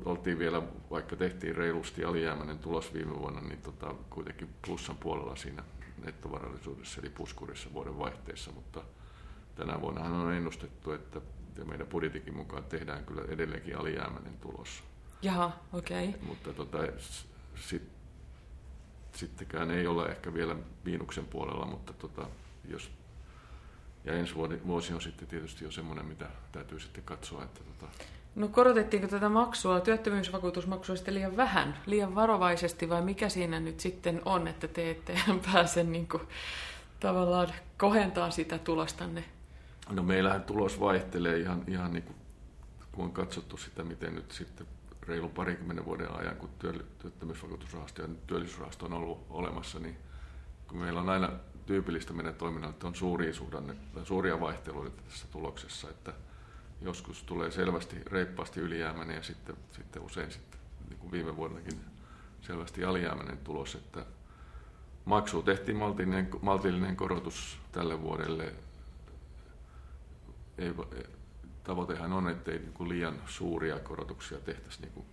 oltiin 0.04 0.38
vielä, 0.38 0.62
vaikka 0.90 1.16
tehtiin 1.16 1.56
reilusti 1.56 2.04
alijäämäinen 2.04 2.58
tulos 2.58 2.94
viime 2.94 3.18
vuonna, 3.18 3.40
niin 3.40 3.62
tota, 3.62 3.94
kuitenkin 4.10 4.48
plussan 4.66 4.96
puolella 4.96 5.36
siinä 5.36 5.62
nettovarallisuudessa 6.04 7.00
eli 7.00 7.10
puskurissa 7.10 7.72
vuoden 7.72 7.98
vaihteessa, 7.98 8.52
mutta 8.52 8.82
tänä 9.54 9.80
vuonna 9.80 10.04
on 10.04 10.32
ennustettu, 10.32 10.92
että 10.92 11.20
meidän 11.64 11.86
budjetikin 11.86 12.36
mukaan 12.36 12.64
tehdään 12.64 13.04
kyllä 13.04 13.22
edelleenkin 13.28 13.78
alijäämäinen 13.78 14.34
tulos. 14.40 14.84
Jaha, 15.22 15.52
okei. 15.72 16.08
Okay. 16.08 16.20
Mutta 16.26 16.52
tota, 16.52 16.78
sit, 17.56 17.93
sittenkään 19.14 19.70
ei 19.70 19.86
ole 19.86 20.06
ehkä 20.06 20.34
vielä 20.34 20.56
miinuksen 20.84 21.26
puolella, 21.26 21.66
mutta 21.66 21.92
tota, 21.92 22.26
jos, 22.68 22.90
ja 24.04 24.12
ensi 24.12 24.34
vuosi, 24.34 24.60
vuosi 24.66 24.94
on 24.94 25.00
sitten 25.00 25.28
tietysti 25.28 25.64
jo 25.64 25.70
semmoinen, 25.70 26.06
mitä 26.06 26.26
täytyy 26.52 26.80
sitten 26.80 27.04
katsoa. 27.04 27.44
Että 27.44 27.60
tota... 27.64 27.92
No 28.34 28.48
korotettiinko 28.48 29.08
tätä 29.08 29.28
maksua, 29.28 29.80
työttömyysvakuutusmaksua 29.80 30.96
sitten 30.96 31.14
liian 31.14 31.36
vähän, 31.36 31.78
liian 31.86 32.14
varovaisesti 32.14 32.88
vai 32.88 33.02
mikä 33.02 33.28
siinä 33.28 33.60
nyt 33.60 33.80
sitten 33.80 34.22
on, 34.24 34.48
että 34.48 34.68
te 34.68 34.90
ette 34.90 35.20
pääse 35.52 35.84
niin 35.84 36.08
kuin 36.08 36.22
tavallaan 37.00 37.48
kohentaa 37.78 38.30
sitä 38.30 38.58
tulostanne? 38.58 39.24
No 39.90 40.02
meillähän 40.02 40.42
tulos 40.42 40.80
vaihtelee 40.80 41.38
ihan, 41.38 41.64
ihan 41.66 41.92
niin 41.92 42.02
kuin, 42.02 42.16
kun 42.92 43.04
on 43.04 43.12
katsottu 43.12 43.56
sitä, 43.56 43.84
miten 43.84 44.14
nyt 44.14 44.32
sitten 44.32 44.66
reilun 45.08 45.30
parikymmenen 45.30 45.84
vuoden 45.84 46.12
ajan, 46.12 46.36
kun 46.36 46.50
työttömyysvakuutusrahasto 46.98 48.02
ja 48.02 48.08
työllisyysrahasto 48.26 48.86
on 48.86 48.92
ollut 48.92 49.26
olemassa, 49.30 49.78
niin 49.78 49.96
kun 50.68 50.78
meillä 50.78 51.00
on 51.00 51.08
aina 51.08 51.30
tyypillistä 51.66 52.12
meidän 52.12 52.34
toiminnalle, 52.34 52.74
että 52.74 52.86
on 52.86 52.94
suuria, 52.94 53.34
suhdanne, 53.34 53.76
suuria 54.04 54.40
vaihteluita 54.40 55.02
tässä 55.02 55.26
tuloksessa, 55.30 55.90
että 55.90 56.12
joskus 56.80 57.22
tulee 57.22 57.50
selvästi 57.50 57.96
reippaasti 58.06 58.60
ylijäämäinen 58.60 59.16
ja 59.16 59.22
sitten, 59.22 59.56
sitten 59.72 60.02
usein 60.02 60.32
sitten, 60.32 60.60
niin 60.88 60.98
kuin 60.98 61.12
viime 61.12 61.36
vuonnakin 61.36 61.80
selvästi 62.42 62.84
alijäämäinen 62.84 63.38
tulos, 63.38 63.74
että 63.74 64.06
maksu 65.04 65.42
tehtiin 65.42 65.76
maltillinen, 65.76 66.30
maltillinen 66.42 66.96
korotus 66.96 67.58
tälle 67.72 68.02
vuodelle. 68.02 68.52
Ei, 70.58 70.74
tavoitehan 71.64 72.12
on, 72.12 72.28
ettei 72.28 72.58
niin 72.58 72.72
kuin 72.72 72.88
liian 72.88 73.14
suuria 73.26 73.78
korotuksia 73.78 74.38
tehtäisi 74.38 74.80
niin 74.80 74.92
kuin, 74.92 75.06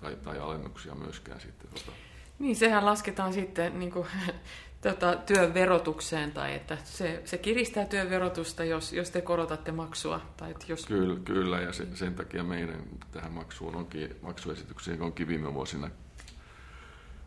tai, 0.00 0.16
tai 0.16 0.38
alennuksia 0.38 0.94
myöskään 0.94 1.40
sitten. 1.40 1.70
Tota. 1.70 1.92
Niin, 2.38 2.56
sehän 2.56 2.84
lasketaan 2.84 3.32
sitten 3.32 3.78
niin 3.78 3.90
kuin, 3.90 4.06
tota, 4.80 5.16
työn 5.16 5.54
verotukseen, 5.54 6.32
tai 6.32 6.54
että 6.54 6.78
se, 6.84 7.22
se 7.24 7.38
kiristää 7.38 7.84
työn 7.84 8.10
verotusta, 8.10 8.64
jos, 8.64 8.92
jos 8.92 9.10
te 9.10 9.20
korotatte 9.20 9.72
maksua. 9.72 10.20
Tai 10.36 10.50
että 10.50 10.64
jos... 10.68 10.86
Kyllä, 10.86 11.20
kyllä, 11.24 11.60
ja 11.60 11.72
sen, 11.72 11.96
sen 11.96 12.14
takia 12.14 12.44
meidän 12.44 12.82
tähän 13.10 13.32
maksuun 13.32 13.76
onkin, 13.76 14.16
maksuesitykseen 14.22 15.02
onkin 15.02 15.28
viime 15.28 15.54
vuosina 15.54 15.90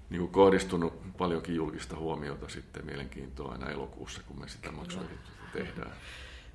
niin 0.09 0.19
kuin 0.19 0.31
kohdistunut 0.31 1.17
paljonkin 1.17 1.55
julkista 1.55 1.95
huomiota 1.95 2.49
sitten 2.49 2.85
mielenkiintoa 2.85 3.51
aina 3.51 3.69
elokuussa, 3.69 4.21
kun 4.27 4.39
me 4.39 4.47
sitä 4.47 4.71
maksuesitystä 4.71 5.31
tehdään. 5.53 5.91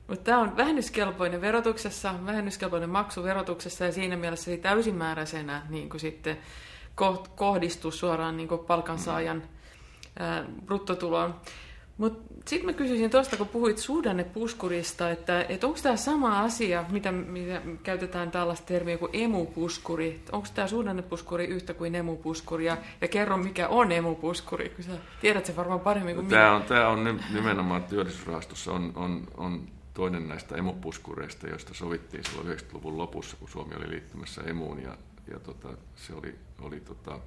Mutta 0.08 0.24
tämä 0.24 0.38
on 0.38 0.56
vähennyskelpoinen 0.56 1.40
verotuksessa, 1.40 2.14
vähennyskelpoinen 2.26 2.90
maksu 2.90 3.22
verotuksessa 3.22 3.84
ja 3.84 3.92
siinä 3.92 4.16
mielessä 4.16 4.50
ei 4.50 4.58
täysimääräisenä 4.58 5.62
niin 5.68 5.88
kuin 5.88 6.00
sitten 6.00 6.38
kohdistuu 7.36 7.90
suoraan 7.90 8.36
niin 8.36 8.48
kuin 8.48 8.60
palkansaajan 8.60 9.42
ää, 10.18 10.44
bruttotuloon. 10.66 11.34
Mutta 11.98 12.34
sitten 12.46 12.66
mä 12.66 12.72
kysyisin 12.72 13.10
tuosta, 13.10 13.36
kun 13.36 13.48
puhuit 13.48 13.78
suhdannepuskurista, 13.78 15.10
että, 15.10 15.46
että 15.48 15.66
onko 15.66 15.78
tämä 15.82 15.96
sama 15.96 16.40
asia, 16.40 16.84
mitä, 16.90 17.12
mitä 17.12 17.62
käytetään 17.82 18.30
tällaista 18.30 18.66
termiä 18.66 18.98
kuin 18.98 19.10
emupuskuri? 19.12 20.20
Onko 20.32 20.48
tämä 20.54 20.68
suhdannepuskuri 20.68 21.44
yhtä 21.44 21.74
kuin 21.74 21.94
emupuskuri? 21.94 22.66
Ja, 22.66 22.76
ja 23.00 23.08
kerro, 23.08 23.36
mikä 23.36 23.68
on 23.68 23.92
emupuskuri, 23.92 24.68
kun 24.68 24.84
sä 24.84 24.92
tiedät 25.20 25.46
se 25.46 25.56
varmaan 25.56 25.80
paremmin 25.80 26.14
kuin 26.14 26.28
tämä 26.28 26.54
on, 26.54 26.62
tämä 26.62 26.88
on 26.88 27.20
nimenomaan 27.34 27.84
työllisyysrahastossa 27.84 28.72
on, 28.72 28.92
on, 28.96 29.28
on 29.36 29.68
toinen 29.96 30.28
näistä 30.28 30.56
emupuskureista, 30.56 31.48
joista 31.48 31.74
sovittiin 31.74 32.24
silloin 32.24 32.58
90-luvun 32.58 32.98
lopussa, 32.98 33.36
kun 33.36 33.48
Suomi 33.48 33.74
oli 33.74 33.90
liittymässä 33.90 34.42
emuun. 34.42 34.82
Ja, 34.82 34.98
ja 35.30 35.38
tota, 35.40 35.68
se 35.96 36.14
oli, 36.14 36.38
oli 36.60 36.80
tota, 36.80 37.20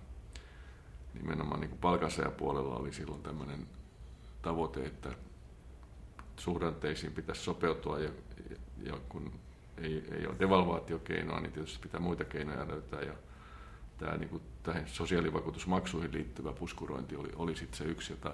nimenomaan 1.13 1.59
niin 1.59 1.77
palkansaajapuolella 1.81 2.75
oli 2.75 2.93
silloin 2.93 3.23
tämmöinen 3.23 3.67
tavoite, 4.41 4.85
että 4.85 5.09
suhdanteisiin 6.38 7.13
pitäisi 7.13 7.41
sopeutua 7.41 7.99
ja, 7.99 8.09
ja, 8.49 8.55
ja 8.83 8.99
kun 9.09 9.31
ei, 9.77 10.03
ei 10.11 10.27
ole 10.27 10.39
devalvaatiokeinoa, 10.39 11.39
niin 11.39 11.51
tietysti 11.51 11.79
pitää 11.79 11.99
muita 11.99 12.25
keinoja 12.25 12.67
löytää. 12.67 13.01
Ja 13.01 13.13
tämä 13.97 14.17
niin 14.17 14.29
kuin, 14.29 14.43
tähän 14.63 14.88
sosiaalivakuutusmaksuihin 14.88 16.13
liittyvä 16.13 16.53
puskurointi 16.53 17.15
oli, 17.15 17.29
oli 17.35 17.55
sitten 17.55 17.77
se 17.77 17.83
yksi, 17.83 18.13
jota, 18.13 18.33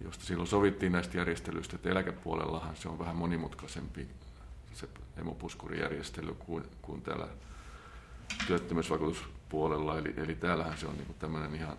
josta 0.00 0.24
silloin 0.24 0.48
sovittiin 0.48 0.92
näistä 0.92 1.18
järjestelyistä, 1.18 1.76
että 1.76 1.90
eläkepuolellahan 1.90 2.76
se 2.76 2.88
on 2.88 2.98
vähän 2.98 3.16
monimutkaisempi 3.16 4.08
se 4.72 4.88
emopuskurijärjestely 5.16 6.34
kuin, 6.34 6.64
kuin 6.82 7.02
täällä 7.02 7.28
työttömyysvakuutuspuolella. 8.46 9.98
Eli, 9.98 10.14
eli 10.16 10.34
täällähän 10.34 10.78
se 10.78 10.86
on 10.86 10.94
niin 10.96 11.14
tämmöinen 11.18 11.54
ihan 11.54 11.76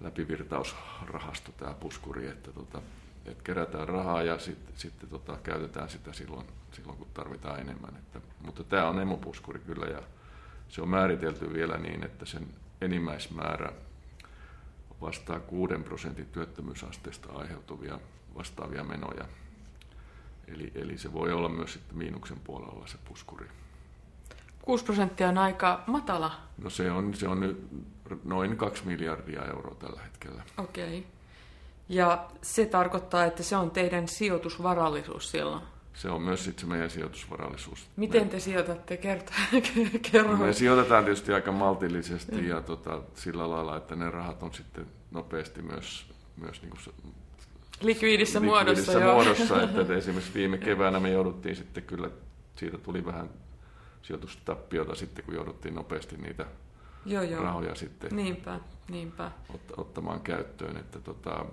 läpivirtausrahasto 0.00 1.52
tämä 1.52 1.74
puskuri, 1.74 2.26
että, 2.26 2.52
tota, 2.52 2.82
että 3.24 3.44
kerätään 3.44 3.88
rahaa 3.88 4.22
ja 4.22 4.38
sitten 4.38 4.74
sit, 4.76 4.94
tota, 5.10 5.38
käytetään 5.42 5.88
sitä 5.88 6.12
silloin, 6.12 6.46
silloin, 6.72 6.98
kun 6.98 7.06
tarvitaan 7.14 7.60
enemmän. 7.60 7.96
Että, 7.96 8.20
mutta 8.42 8.64
tämä 8.64 8.88
on 8.88 9.00
emopuskuri 9.00 9.58
kyllä 9.58 9.86
ja 9.86 10.02
se 10.68 10.82
on 10.82 10.88
määritelty 10.88 11.52
vielä 11.52 11.78
niin, 11.78 12.04
että 12.04 12.26
sen 12.26 12.46
enimmäismäärä 12.80 13.72
vastaa 15.00 15.40
6 15.40 15.74
prosentin 15.74 16.26
työttömyysasteesta 16.26 17.32
aiheutuvia 17.32 17.98
vastaavia 18.34 18.84
menoja. 18.84 19.24
Eli, 20.48 20.72
eli 20.74 20.98
se 20.98 21.12
voi 21.12 21.32
olla 21.32 21.48
myös 21.48 21.72
sitten 21.72 21.98
miinuksen 21.98 22.40
puolella 22.44 22.86
se 22.86 22.98
puskuri. 23.08 23.46
6 24.62 24.84
prosenttia 24.84 25.28
on 25.28 25.38
aika 25.38 25.82
matala. 25.86 26.32
No 26.58 26.70
se 26.70 26.90
on, 26.90 27.14
se 27.14 27.28
on 27.28 27.40
nyt 27.40 27.66
noin 28.24 28.56
2 28.56 28.86
miljardia 28.86 29.44
euroa 29.44 29.74
tällä 29.74 30.00
hetkellä. 30.02 30.42
Okei. 30.58 30.98
Okay. 30.98 31.10
Ja 31.88 32.26
se 32.42 32.66
tarkoittaa, 32.66 33.24
että 33.24 33.42
se 33.42 33.56
on 33.56 33.70
teidän 33.70 34.08
sijoitusvarallisuus 34.08 35.30
silloin? 35.30 35.62
Se 35.94 36.10
on 36.10 36.22
myös 36.22 36.44
sitten 36.44 36.60
se 36.60 36.66
meidän 36.66 36.90
sijoitusvarallisuus. 36.90 37.86
Miten 37.96 38.22
me, 38.22 38.28
te 38.28 38.40
sijoitatte? 38.40 38.96
Kerro. 40.12 40.36
Me 40.36 40.52
sijoitetaan 40.52 41.04
tietysti 41.04 41.32
aika 41.32 41.52
maltillisesti 41.52 42.48
ja 42.48 42.60
tota, 42.60 43.02
sillä 43.14 43.50
lailla, 43.50 43.76
että 43.76 43.96
ne 43.96 44.10
rahat 44.10 44.42
on 44.42 44.54
sitten 44.54 44.86
nopeasti 45.10 45.62
myös, 45.62 46.06
myös 46.36 46.62
niin 46.62 46.70
kuin 46.70 46.80
likviidissä, 47.80 48.40
likviidissä 48.40 49.00
muodossa. 49.00 49.00
muodossa 49.00 49.62
että 49.62 49.94
esimerkiksi 49.96 50.34
viime 50.34 50.58
keväänä 50.58 51.00
me 51.00 51.10
jouduttiin 51.10 51.56
sitten 51.56 51.82
kyllä, 51.82 52.10
siitä 52.56 52.78
tuli 52.78 53.06
vähän 53.06 53.30
sijoitustappiota 54.02 54.94
sitten, 54.94 55.24
kun 55.24 55.34
jouduttiin 55.34 55.74
nopeasti 55.74 56.16
niitä 56.16 56.46
joo, 57.06 57.22
joo. 57.22 57.42
rahoja 57.42 57.74
sitten 57.74 58.16
niinpä, 58.16 58.60
niinpä. 58.90 59.30
Ot, 59.54 59.60
ottamaan 59.76 60.20
käyttöön. 60.20 60.76
Että 60.76 61.00
tota, 61.00 61.44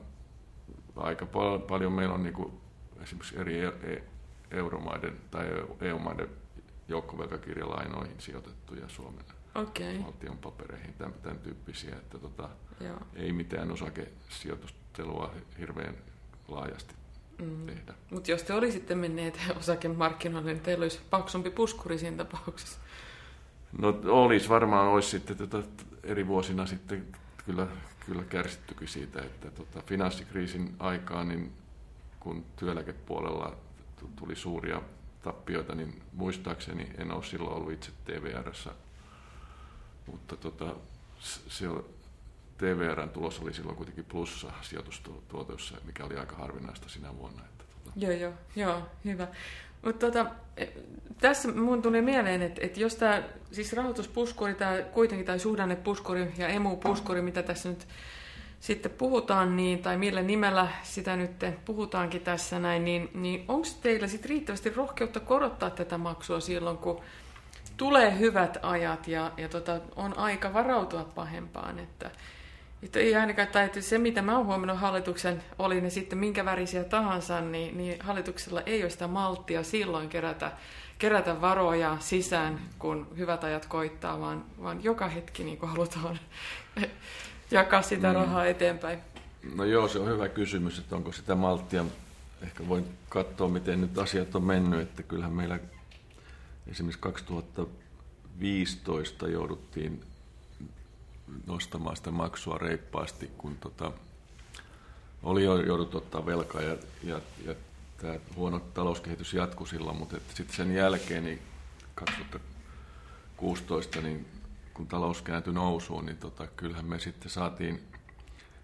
aika 0.95 1.25
pal- 1.25 1.59
paljon 1.59 1.93
meillä 1.93 2.13
on 2.13 2.23
niin 2.23 2.33
kuin 2.33 2.53
esimerkiksi 3.01 3.39
eri 3.39 3.59
e- 3.59 3.73
e- 3.83 4.03
euromaiden 4.51 5.17
tai 5.31 5.45
EU-maiden 5.81 6.29
joukkovelkakirjalainoihin 6.87 8.15
sijoitettuja 8.21 8.89
Suomen 8.89 9.25
okay. 9.55 10.03
valtion 10.03 10.37
papereihin, 10.37 10.93
tämän, 10.93 11.13
tämän 11.23 11.39
tyyppisiä, 11.39 11.95
että 11.95 12.17
tota, 12.17 12.49
ei 13.15 13.31
mitään 13.31 13.71
osakesijoitustelua 13.71 15.33
hirveän 15.59 15.95
laajasti 16.47 16.95
mm. 17.41 17.65
tehdä. 17.65 17.93
Mutta 18.11 18.31
jos 18.31 18.43
te 18.43 18.53
olisitte 18.53 18.95
menneet 18.95 19.39
osakemarkkinoille, 19.59 20.53
niin 20.53 20.63
teillä 20.63 20.83
olisi 20.83 21.01
paksumpi 21.09 21.49
puskuri 21.49 21.97
siinä 21.97 22.23
tapauksessa. 22.25 22.79
No 23.79 23.99
olisi 24.05 24.49
varmaan, 24.49 24.87
olisi 24.87 25.09
sitten 25.09 25.37
tota, 25.37 25.63
eri 26.03 26.27
vuosina 26.27 26.65
sitten 26.65 27.07
kyllä, 27.45 27.67
kyllä 28.05 28.23
kärsittykin 28.23 28.87
siitä, 28.87 29.21
että 29.21 29.51
tota, 29.51 29.81
finanssikriisin 29.85 30.75
aikaan, 30.79 31.27
niin 31.27 31.51
kun 32.19 32.45
työeläkepuolella 32.55 33.57
tuli 34.15 34.35
suuria 34.35 34.81
tappioita, 35.23 35.75
niin 35.75 36.01
muistaakseni 36.13 36.91
en 36.97 37.11
ole 37.11 37.23
silloin 37.23 37.55
ollut 37.55 37.71
itse 37.71 37.91
TVRssä, 38.05 38.71
mutta 40.07 40.35
tota, 40.35 40.75
se 41.47 41.65
TVRn 42.57 43.09
tulos 43.09 43.39
oli 43.39 43.53
silloin 43.53 43.75
kuitenkin 43.75 44.05
plussa 44.05 44.51
sijoitustuotoissa, 44.61 45.77
mikä 45.85 46.05
oli 46.05 46.17
aika 46.17 46.35
harvinaista 46.35 46.89
sinä 46.89 47.17
vuonna. 47.17 47.43
Että, 47.45 47.63
tota. 47.63 47.91
Joo, 47.95 48.11
joo, 48.11 48.33
joo, 48.55 48.81
hyvä. 49.05 49.27
Mutta 49.81 50.05
tota, 50.05 50.25
e, 50.57 50.67
tässä 51.19 51.51
mun 51.51 51.81
tuli 51.81 52.01
mieleen, 52.01 52.41
että, 52.41 52.61
että 52.63 52.79
jos 52.79 52.95
tämä 52.95 53.23
siis 53.51 53.73
rahoituspuskuri, 53.73 54.53
tämä 54.53 54.81
kuitenkin 54.81 55.25
tai 55.25 55.39
suhdannepuskuri 55.39 56.33
ja 56.37 56.47
emu-puskuri, 56.47 57.21
mitä 57.21 57.43
tässä 57.43 57.69
nyt 57.69 57.87
sitten 58.61 58.91
puhutaan, 58.91 59.55
niin, 59.57 59.79
tai 59.79 59.97
millä 59.97 60.21
nimellä 60.21 60.67
sitä 60.83 61.15
nyt 61.15 61.31
puhutaankin 61.65 62.21
tässä 62.21 62.59
näin, 62.59 62.85
niin, 62.85 63.09
niin 63.13 63.45
onko 63.47 63.67
teillä 63.81 64.07
sitten 64.07 64.29
riittävästi 64.29 64.69
rohkeutta 64.69 65.19
korottaa 65.19 65.69
tätä 65.69 65.97
maksua 65.97 66.39
silloin, 66.39 66.77
kun 66.77 67.01
tulee 67.77 68.19
hyvät 68.19 68.57
ajat 68.61 69.07
ja, 69.07 69.31
ja 69.37 69.49
tota, 69.49 69.79
on 69.95 70.17
aika 70.17 70.53
varautua 70.53 71.03
pahempaan, 71.03 71.79
että, 71.79 72.11
että 72.83 72.99
ei 72.99 73.15
ainakaan, 73.15 73.47
tai 73.47 73.65
että 73.65 73.81
se 73.81 73.97
mitä 73.97 74.21
mä 74.21 74.37
oon 74.37 74.45
huomannut 74.45 74.79
hallituksen, 74.79 75.43
oli 75.59 75.81
ne 75.81 75.89
sitten 75.89 76.19
minkä 76.19 76.45
värisiä 76.45 76.83
tahansa, 76.83 77.41
niin, 77.41 77.77
niin 77.77 78.01
hallituksella 78.01 78.61
ei 78.61 78.83
ole 78.83 78.89
sitä 78.89 79.07
malttia 79.07 79.63
silloin 79.63 80.09
kerätä, 80.09 80.51
kerätä 80.97 81.41
varoja 81.41 81.97
sisään, 81.99 82.59
kun 82.79 83.07
hyvät 83.17 83.43
ajat 83.43 83.65
koittaa, 83.65 84.19
vaan, 84.19 84.45
vaan 84.63 84.83
joka 84.83 85.07
hetki 85.07 85.43
niin 85.43 85.59
halutaan 85.61 86.19
jakaa 87.51 87.81
sitä 87.81 88.07
mm. 88.07 88.13
rahaa 88.13 88.45
eteenpäin. 88.45 88.99
No 89.55 89.63
joo, 89.63 89.87
se 89.87 89.99
on 89.99 90.07
hyvä 90.07 90.29
kysymys, 90.29 90.79
että 90.79 90.95
onko 90.95 91.11
sitä 91.11 91.35
malttia. 91.35 91.85
Ehkä 92.41 92.67
voin 92.67 92.85
katsoa, 93.09 93.49
miten 93.49 93.81
nyt 93.81 93.97
asiat 93.97 94.35
on 94.35 94.43
mennyt, 94.43 94.79
että 94.79 95.03
kyllähän 95.03 95.33
meillä 95.33 95.59
esimerkiksi 96.67 97.01
2015 97.01 99.27
jouduttiin 99.27 100.03
nostamaan 101.47 101.95
sitä 101.95 102.11
maksua 102.11 102.57
reippaasti, 102.57 103.31
kun 103.37 103.57
tota, 103.57 103.91
oli 105.23 105.43
jo 105.43 105.61
jouduttu 105.61 105.97
ottaa 105.97 106.25
velkaa 106.25 106.61
ja, 106.61 106.77
ja, 107.03 107.21
ja 107.45 107.55
tämä 107.97 108.15
huono 108.35 108.59
talouskehitys 108.59 109.33
jatkui 109.33 109.67
silloin, 109.67 109.97
mutta 109.97 110.17
sitten 110.33 110.55
sen 110.55 110.75
jälkeen 110.75 111.23
niin 111.23 111.41
2016, 111.95 114.01
niin 114.01 114.25
kun 114.81 114.87
talous 114.87 115.21
kääntyi 115.21 115.53
nousuun, 115.53 116.05
niin 116.05 116.17
tota, 116.17 116.47
kyllähän 116.47 116.85
me 116.85 116.99
sitten 116.99 117.29
saatiin 117.29 117.83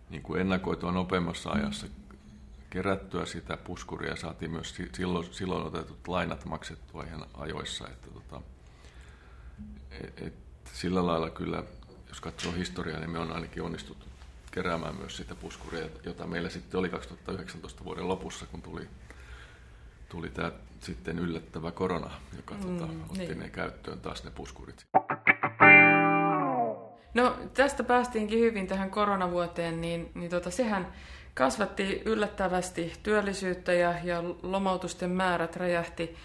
niin 0.09 0.21
kuin 0.21 0.41
ennakoitua 0.41 0.91
nopeammassa 0.91 1.49
ajassa 1.49 1.87
kerättyä 2.69 3.25
sitä 3.25 3.57
puskuria 3.57 4.09
ja 4.09 4.15
saatiin 4.15 4.51
myös 4.51 4.75
silloin, 4.93 5.33
silloin 5.33 5.67
otetut 5.67 6.07
lainat 6.07 6.45
maksettua 6.45 7.03
ihan 7.03 7.25
ajoissa. 7.33 7.87
Että 7.87 8.11
tota, 8.11 8.41
et, 9.91 10.21
et, 10.21 10.33
sillä 10.73 11.05
lailla 11.05 11.29
kyllä, 11.29 11.63
jos 12.07 12.21
katsoo 12.21 12.51
historiaa, 12.51 12.99
niin 12.99 13.09
me 13.09 13.19
on 13.19 13.31
ainakin 13.31 13.63
onnistuttu 13.63 14.05
keräämään 14.51 14.95
myös 14.95 15.17
sitä 15.17 15.35
puskuria, 15.35 15.89
jota 16.03 16.27
meillä 16.27 16.49
sitten 16.49 16.79
oli 16.79 16.89
2019 16.89 17.83
vuoden 17.83 18.07
lopussa, 18.07 18.45
kun 18.45 18.61
tuli, 18.61 18.87
tuli 20.09 20.29
tämä 20.29 20.51
sitten 20.79 21.19
yllättävä 21.19 21.71
korona, 21.71 22.11
joka 22.35 22.55
mm, 22.55 22.61
tota, 22.61 22.93
otti 23.09 23.17
niin. 23.17 23.39
ne 23.39 23.49
käyttöön 23.49 23.99
taas 23.99 24.23
ne 24.23 24.31
puskurit. 24.31 24.85
No 27.17 27.35
tästä 27.53 27.83
päästiinkin 27.83 28.39
hyvin 28.39 28.67
tähän 28.67 28.89
koronavuoteen, 28.89 29.81
niin, 29.81 30.11
niin 30.13 30.29
tota, 30.29 30.51
sehän 30.51 30.87
kasvatti 31.33 32.01
yllättävästi 32.05 32.93
työllisyyttä 33.03 33.73
ja, 33.73 33.93
ja 34.03 34.23
lomautusten 34.43 35.09
määrät 35.09 35.55
räjähti. 35.55 36.15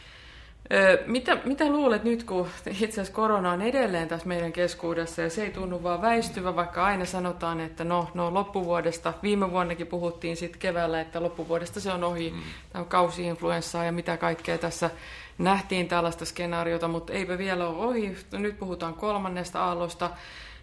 Ö, 0.73 1.03
mitä, 1.07 1.39
mitä 1.45 1.71
luulet 1.71 2.05
nyt, 2.05 2.25
kun 2.25 2.49
itse 2.67 2.87
asiassa 2.87 3.13
korona 3.13 3.53
on 3.53 3.63
edelleen 3.63 4.09
tässä 4.09 4.29
meidän 4.29 4.53
keskuudessa 4.53 5.23
ja 5.23 5.31
se 5.31 5.43
ei 5.43 5.51
tunnu 5.51 5.83
vaan 5.83 6.03
väistyvä, 6.03 6.57
vaikka 6.57 6.85
aina 6.85 7.05
sanotaan, 7.05 7.61
että 7.61 7.85
no, 7.85 8.09
no 8.15 8.35
loppuvuodesta, 8.35 9.13
viime 9.23 9.51
vuonnakin 9.51 9.87
puhuttiin 9.87 10.37
sitten 10.37 10.61
keväällä, 10.61 11.01
että 11.01 11.23
loppuvuodesta 11.23 11.81
se 11.81 11.93
on 11.93 12.05
ohi, 12.05 12.31
mm. 12.31 12.43
tämä 12.73 12.83
on 12.83 12.89
kausi-influenssaa 12.89 13.85
ja 13.85 13.93
mitä 13.93 14.17
kaikkea 14.17 14.59
tässä 14.59 14.91
nähtiin 15.39 15.89
tällaista 15.89 16.25
skenaariota, 16.25 16.89
mutta 16.89 17.13
eipä 17.13 17.39
vielä 17.39 17.69
ole 17.69 17.87
ohi. 17.87 18.17
Nyt 18.33 18.59
puhutaan 18.59 18.95
kolmannesta 18.95 19.65
aallosta. 19.65 20.11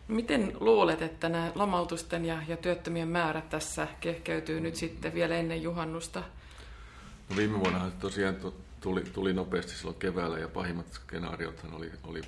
Miten 0.10 0.54
luulet, 0.60 1.02
että 1.02 1.30
nämä 1.30 1.52
lomautusten 1.56 2.26
ja, 2.26 2.44
ja 2.48 2.58
työttömien 2.58 3.08
määrät 3.08 3.50
tässä 3.50 3.88
kehkeytyy 4.00 4.60
nyt 4.60 4.76
sitten 4.76 5.14
vielä 5.14 5.36
ennen 5.36 5.64
juhannusta? 5.64 6.24
No 7.30 7.36
viime 7.36 7.60
vuonna 7.60 7.92
tosiaan 8.00 8.36
tuli, 8.82 9.02
tuli 9.02 9.34
nopeasti 9.34 9.72
silloin 9.72 10.00
keväällä 10.00 10.40
ja 10.40 10.48
pahimmat 10.48 10.94
skenaariothan 10.94 11.74
oli, 11.74 11.92
oli 12.04 12.22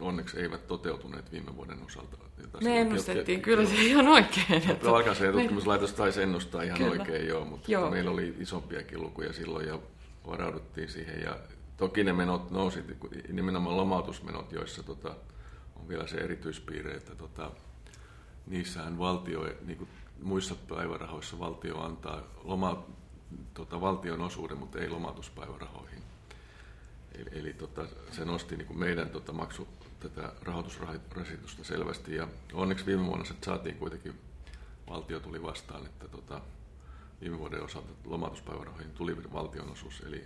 onneksi 0.00 0.40
eivät 0.40 0.66
toteutuneet 0.66 1.32
viime 1.32 1.56
vuoden 1.56 1.78
osalta. 1.86 2.16
Ne 2.60 2.80
ennustettiin, 2.80 3.42
kyllä 3.42 3.66
se 3.66 3.74
ihan 3.74 4.08
oikein. 4.08 4.70
Että... 4.70 4.90
Valkaisen 4.90 5.32
tutkimuslaitos 5.32 5.92
taisi 5.92 6.22
ennustaa 6.22 6.62
ihan 6.62 6.78
kyllä. 6.78 6.90
oikein 6.90 7.28
joo, 7.28 7.44
mutta 7.44 7.72
joo. 7.72 7.90
meillä 7.90 8.10
oli 8.10 8.34
isompiakin 8.38 9.02
lukuja 9.02 9.32
silloin 9.32 9.68
ja 9.68 9.78
varauduttiin 10.26 10.88
siihen. 10.88 11.22
Ja 11.22 11.36
toki 11.76 12.04
ne 12.04 12.12
menot 12.12 12.50
nousi, 12.50 12.84
nimenomaan 13.32 13.76
lomautusmenot, 13.76 14.52
joissa 14.52 14.82
tota, 14.82 15.14
on 15.80 15.88
vielä 15.88 16.06
se 16.06 16.16
erityispiirre, 16.16 16.94
että 16.94 17.14
tota, 17.14 17.50
niissähän 18.46 18.98
valtio, 18.98 19.54
niin 19.66 19.78
kuin 19.78 19.90
muissa 20.22 20.54
päivärahoissa 20.54 21.38
valtio 21.38 21.80
antaa 21.80 22.22
loma, 22.44 22.86
tota, 23.54 23.80
valtion 23.80 24.20
osuuden, 24.20 24.58
mutta 24.58 24.78
ei 24.78 24.88
lomautuspäivärahoihin. 24.88 26.02
Eli, 27.14 27.30
eli 27.32 27.52
tota, 27.52 27.86
se 28.10 28.24
nosti 28.24 28.56
niin 28.56 28.66
kuin 28.66 28.78
meidän 28.78 29.10
tota, 29.10 29.32
maksu, 29.32 29.68
tätä 30.00 30.32
rahoitusrasitusta 30.42 31.64
selvästi. 31.64 32.14
Ja 32.14 32.28
onneksi 32.52 32.86
viime 32.86 33.06
vuonna 33.06 33.24
se 33.24 33.34
saatiin 33.44 33.76
kuitenkin, 33.76 34.20
valtio 34.90 35.20
tuli 35.20 35.42
vastaan, 35.42 35.86
että 35.86 36.08
tota, 36.08 36.40
viime 37.20 37.38
vuoden 37.38 37.64
osalta 37.64 37.88
lomautuspäivärahoihin 38.04 38.92
tuli 38.92 39.32
valtionosuus, 39.32 40.02
eli 40.06 40.24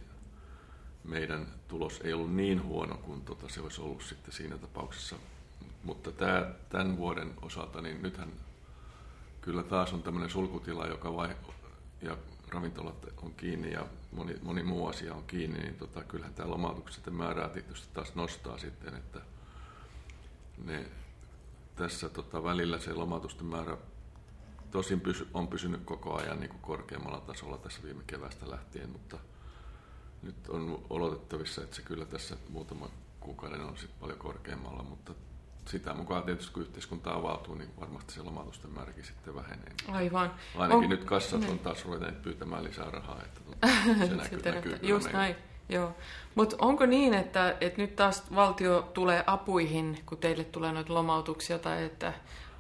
meidän 1.05 1.47
tulos 1.69 2.01
ei 2.05 2.13
ollut 2.13 2.35
niin 2.35 2.63
huono 2.63 2.97
kuin 2.97 3.23
tota, 3.23 3.49
se 3.49 3.61
olisi 3.61 3.81
ollut 3.81 4.03
sitten 4.03 4.33
siinä 4.35 4.59
tapauksessa 4.59 5.17
mutta 5.85 6.13
tämä, 6.13 6.51
tämän 6.69 6.97
vuoden 6.97 7.35
osalta, 7.43 7.81
niin 7.81 8.03
nythän 8.03 8.33
kyllä 9.41 9.63
taas 9.63 9.93
on 9.93 10.03
tämmöinen 10.03 10.31
sulkutila, 10.31 10.87
joka 10.87 11.17
vai, 11.17 11.37
ja 12.03 12.17
ravintolat 12.49 13.07
on 13.23 13.35
kiinni 13.35 13.73
ja 13.73 13.87
moni, 14.13 14.37
moni 14.43 14.63
muu 14.63 14.87
asia 14.87 15.15
on 15.15 15.25
kiinni, 15.27 15.59
niin 15.59 15.75
tota, 15.75 16.05
kyllähän 16.05 16.35
tämä 16.35 16.51
lomautukset 16.51 17.11
määrää 17.11 17.49
tietysti 17.49 17.89
taas 17.95 18.15
nostaa 18.15 18.59
sitten, 18.59 18.95
että 18.95 19.21
ne, 20.65 20.87
tässä 21.77 22.09
tota, 22.09 22.45
välillä 22.45 22.79
se 22.79 22.93
lomautusten 22.93 23.47
määrä 23.47 23.77
tosin 24.71 25.01
pysy, 25.01 25.29
on 25.35 25.49
pysynyt 25.49 25.81
koko 25.85 26.15
ajan 26.15 26.41
niin 26.41 26.51
kuin 26.51 26.63
korkeammalla 26.63 27.21
tasolla 27.21 27.59
tässä 27.59 27.83
viime 27.83 28.03
kevästä 28.07 28.51
lähtien, 28.51 28.91
mutta 28.91 29.19
nyt 30.23 30.49
on 30.49 30.85
odotettavissa, 30.91 31.63
että 31.63 31.77
se 31.77 31.83
kyllä 31.83 32.05
tässä 32.05 32.37
muutama 32.49 32.91
kuukauden 33.21 33.61
on 33.61 33.77
sitten 33.77 34.01
paljon 34.01 34.19
korkeammalla, 34.19 34.83
mutta 34.83 35.15
sitä 35.67 35.95
mukaan 35.95 36.23
tietysti 36.23 36.53
kun 36.53 36.63
yhteiskunta 36.63 37.15
avautuu, 37.15 37.55
niin 37.55 37.71
varmasti 37.81 38.13
se 38.13 38.23
lomautusten 38.23 38.71
määräkin 38.71 39.05
sitten 39.05 39.35
vähenee. 39.35 39.73
Aivan. 39.89 40.35
Ainakin 40.57 40.85
on, 40.85 40.91
nyt 40.91 41.05
kassat 41.05 41.41
on 41.41 41.47
niin. 41.47 41.59
taas 41.59 41.85
ruvetaan 41.85 42.15
pyytämään 42.15 42.65
lisää 42.65 42.91
rahaa, 42.91 43.23
että 43.23 43.41
tuota, 43.41 43.67
se 44.07 44.17
näkyy, 44.23 44.53
näkyy 44.53 44.79
Just 44.83 45.13
näin. 45.13 45.37
Joo. 45.69 45.97
Mutta 46.35 46.57
onko 46.59 46.87
niin, 46.87 47.15
että, 47.15 47.57
että 47.61 47.83
nyt 47.83 47.97
taas 47.97 48.35
valtio 48.35 48.91
tulee 48.95 49.25
apuihin, 49.27 50.03
kun 50.07 50.19
teille 50.19 50.45
tulee 50.45 50.73
noita 50.73 50.95
lomautuksia 50.95 51.59
tai 51.59 51.85
että 51.85 52.13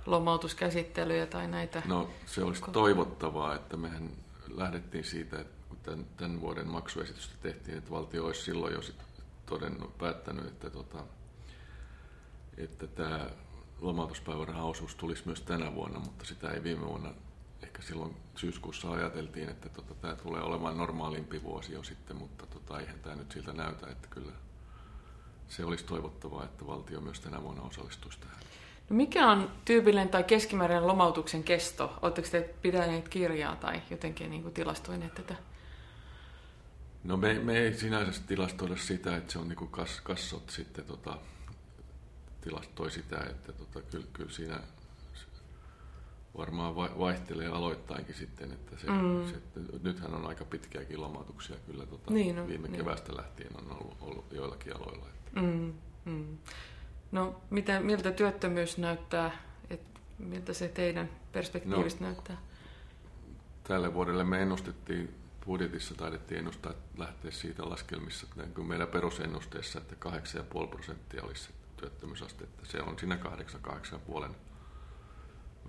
lomautuskäsittelyjä 0.06 1.26
tai 1.26 1.48
näitä? 1.48 1.82
No 1.86 2.10
se 2.26 2.44
olisi 2.44 2.62
toivottavaa, 2.72 3.54
että 3.54 3.76
mehän 3.76 4.10
lähdettiin 4.50 5.04
siitä, 5.04 5.40
että 5.40 5.54
kun 5.68 5.78
tämän, 5.82 6.06
tämän 6.16 6.40
vuoden 6.40 6.68
maksuesitystä 6.68 7.34
tehtiin, 7.42 7.78
että 7.78 7.90
valtio 7.90 8.26
olisi 8.26 8.42
silloin 8.42 8.74
jo 8.74 8.80
todennut, 9.46 9.98
päättänyt, 9.98 10.46
että 10.46 10.70
tota, 10.70 10.98
että 12.58 12.86
tämä 12.86 13.30
lomautuspäivärahaosuus 13.80 14.94
tulisi 14.94 15.22
myös 15.26 15.40
tänä 15.40 15.74
vuonna, 15.74 15.98
mutta 15.98 16.24
sitä 16.24 16.50
ei 16.50 16.62
viime 16.62 16.86
vuonna 16.86 17.10
ehkä 17.62 17.82
silloin 17.82 18.16
syyskuussa 18.36 18.92
ajateltiin, 18.92 19.48
että 19.48 19.68
tota, 19.68 19.94
tämä 19.94 20.14
tulee 20.14 20.42
olemaan 20.42 20.78
normaalimpi 20.78 21.42
vuosi 21.42 21.72
jo 21.72 21.82
sitten, 21.82 22.16
mutta 22.16 22.46
tota, 22.46 22.80
eihän 22.80 22.98
tämä 22.98 23.16
nyt 23.16 23.32
siltä 23.32 23.52
näytä, 23.52 23.86
että 23.86 24.08
kyllä 24.10 24.32
se 25.48 25.64
olisi 25.64 25.84
toivottavaa, 25.84 26.44
että 26.44 26.66
valtio 26.66 27.00
myös 27.00 27.20
tänä 27.20 27.42
vuonna 27.42 27.62
osallistuisi 27.62 28.20
tähän. 28.20 28.36
No 28.90 28.96
mikä 28.96 29.30
on 29.30 29.50
tyypillinen 29.64 30.08
tai 30.08 30.24
keskimääräinen 30.24 30.86
lomautuksen 30.86 31.44
kesto? 31.44 31.98
Oletteko 32.02 32.28
te 32.30 32.54
pitäneet 32.62 33.08
kirjaa 33.08 33.56
tai 33.56 33.82
jotenkin 33.90 34.30
niin 34.30 34.42
kuin 34.42 34.54
tilastoineet 34.54 35.14
tätä? 35.14 35.34
No 37.04 37.16
me, 37.16 37.34
me 37.34 37.58
ei 37.58 37.74
sinänsä 37.74 38.22
tilastoida 38.26 38.76
sitä, 38.76 39.16
että 39.16 39.32
se 39.32 39.38
on 39.38 39.48
niin 39.48 39.56
kuin 39.56 39.70
kas, 39.70 40.00
kassot 40.00 40.50
sitten 40.50 40.84
tota, 40.84 41.18
tilastoi 42.44 42.90
sitä, 42.90 43.20
että 43.30 43.52
tota, 43.52 43.82
kyllä, 43.82 44.06
kyllä 44.12 44.30
siinä 44.30 44.60
varmaan 46.36 46.76
vaihtelee 46.76 47.46
aloittainkin 47.48 48.14
sitten, 48.14 48.52
että 48.52 48.76
se, 48.78 48.90
mm. 48.90 49.26
se, 49.28 49.36
nythän 49.82 50.14
on 50.14 50.26
aika 50.26 50.44
pitkiäkin 50.44 51.00
lomautuksia 51.00 51.56
kyllä 51.66 51.86
tota, 51.86 52.12
niin 52.12 52.36
no, 52.36 52.48
viime 52.48 52.68
niin. 52.68 52.78
kevästä 52.78 53.16
lähtien 53.16 53.50
on 53.56 53.72
ollut, 53.72 53.96
ollut 54.00 54.32
joillakin 54.32 54.76
aloilla. 54.76 55.06
Että. 55.08 55.40
Mm, 55.40 55.74
mm. 56.04 56.38
No 57.12 57.40
mitä, 57.50 57.80
miltä 57.80 58.12
työttömyys 58.12 58.78
näyttää, 58.78 59.30
että 59.70 60.00
miltä 60.18 60.52
se 60.52 60.68
teidän 60.68 61.10
perspektiivistä 61.32 62.04
no, 62.04 62.10
näyttää? 62.10 62.36
Tälle 63.64 63.94
vuodelle 63.94 64.24
me 64.24 64.42
ennustettiin, 64.42 65.14
budjetissa 65.46 65.94
taidettiin 65.94 66.38
ennustaa, 66.38 66.72
että 66.72 67.02
lähteä 67.02 67.30
siitä 67.30 67.70
laskelmissa, 67.70 68.26
että 68.36 68.60
meidän 68.60 68.88
perusennusteessa, 68.88 69.78
että 69.78 70.10
8,5 70.10 70.68
prosenttia 70.68 71.22
olisi 71.22 71.50
työttömyysaste, 71.84 72.44
että 72.44 72.66
se 72.66 72.82
on 72.82 72.98
siinä 72.98 73.18
8-8,5 74.28 74.34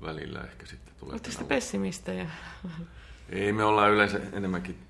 välillä 0.02 0.42
ehkä 0.42 0.66
sitten 0.66 0.94
tulee. 1.00 1.14
Oletteko 1.14 1.44
pessimistejä? 1.44 2.30
Ei, 3.30 3.54
me 3.54 3.64
ollaan 3.64 3.92
yleensä 3.92 4.20
enemmänkin 4.34 4.88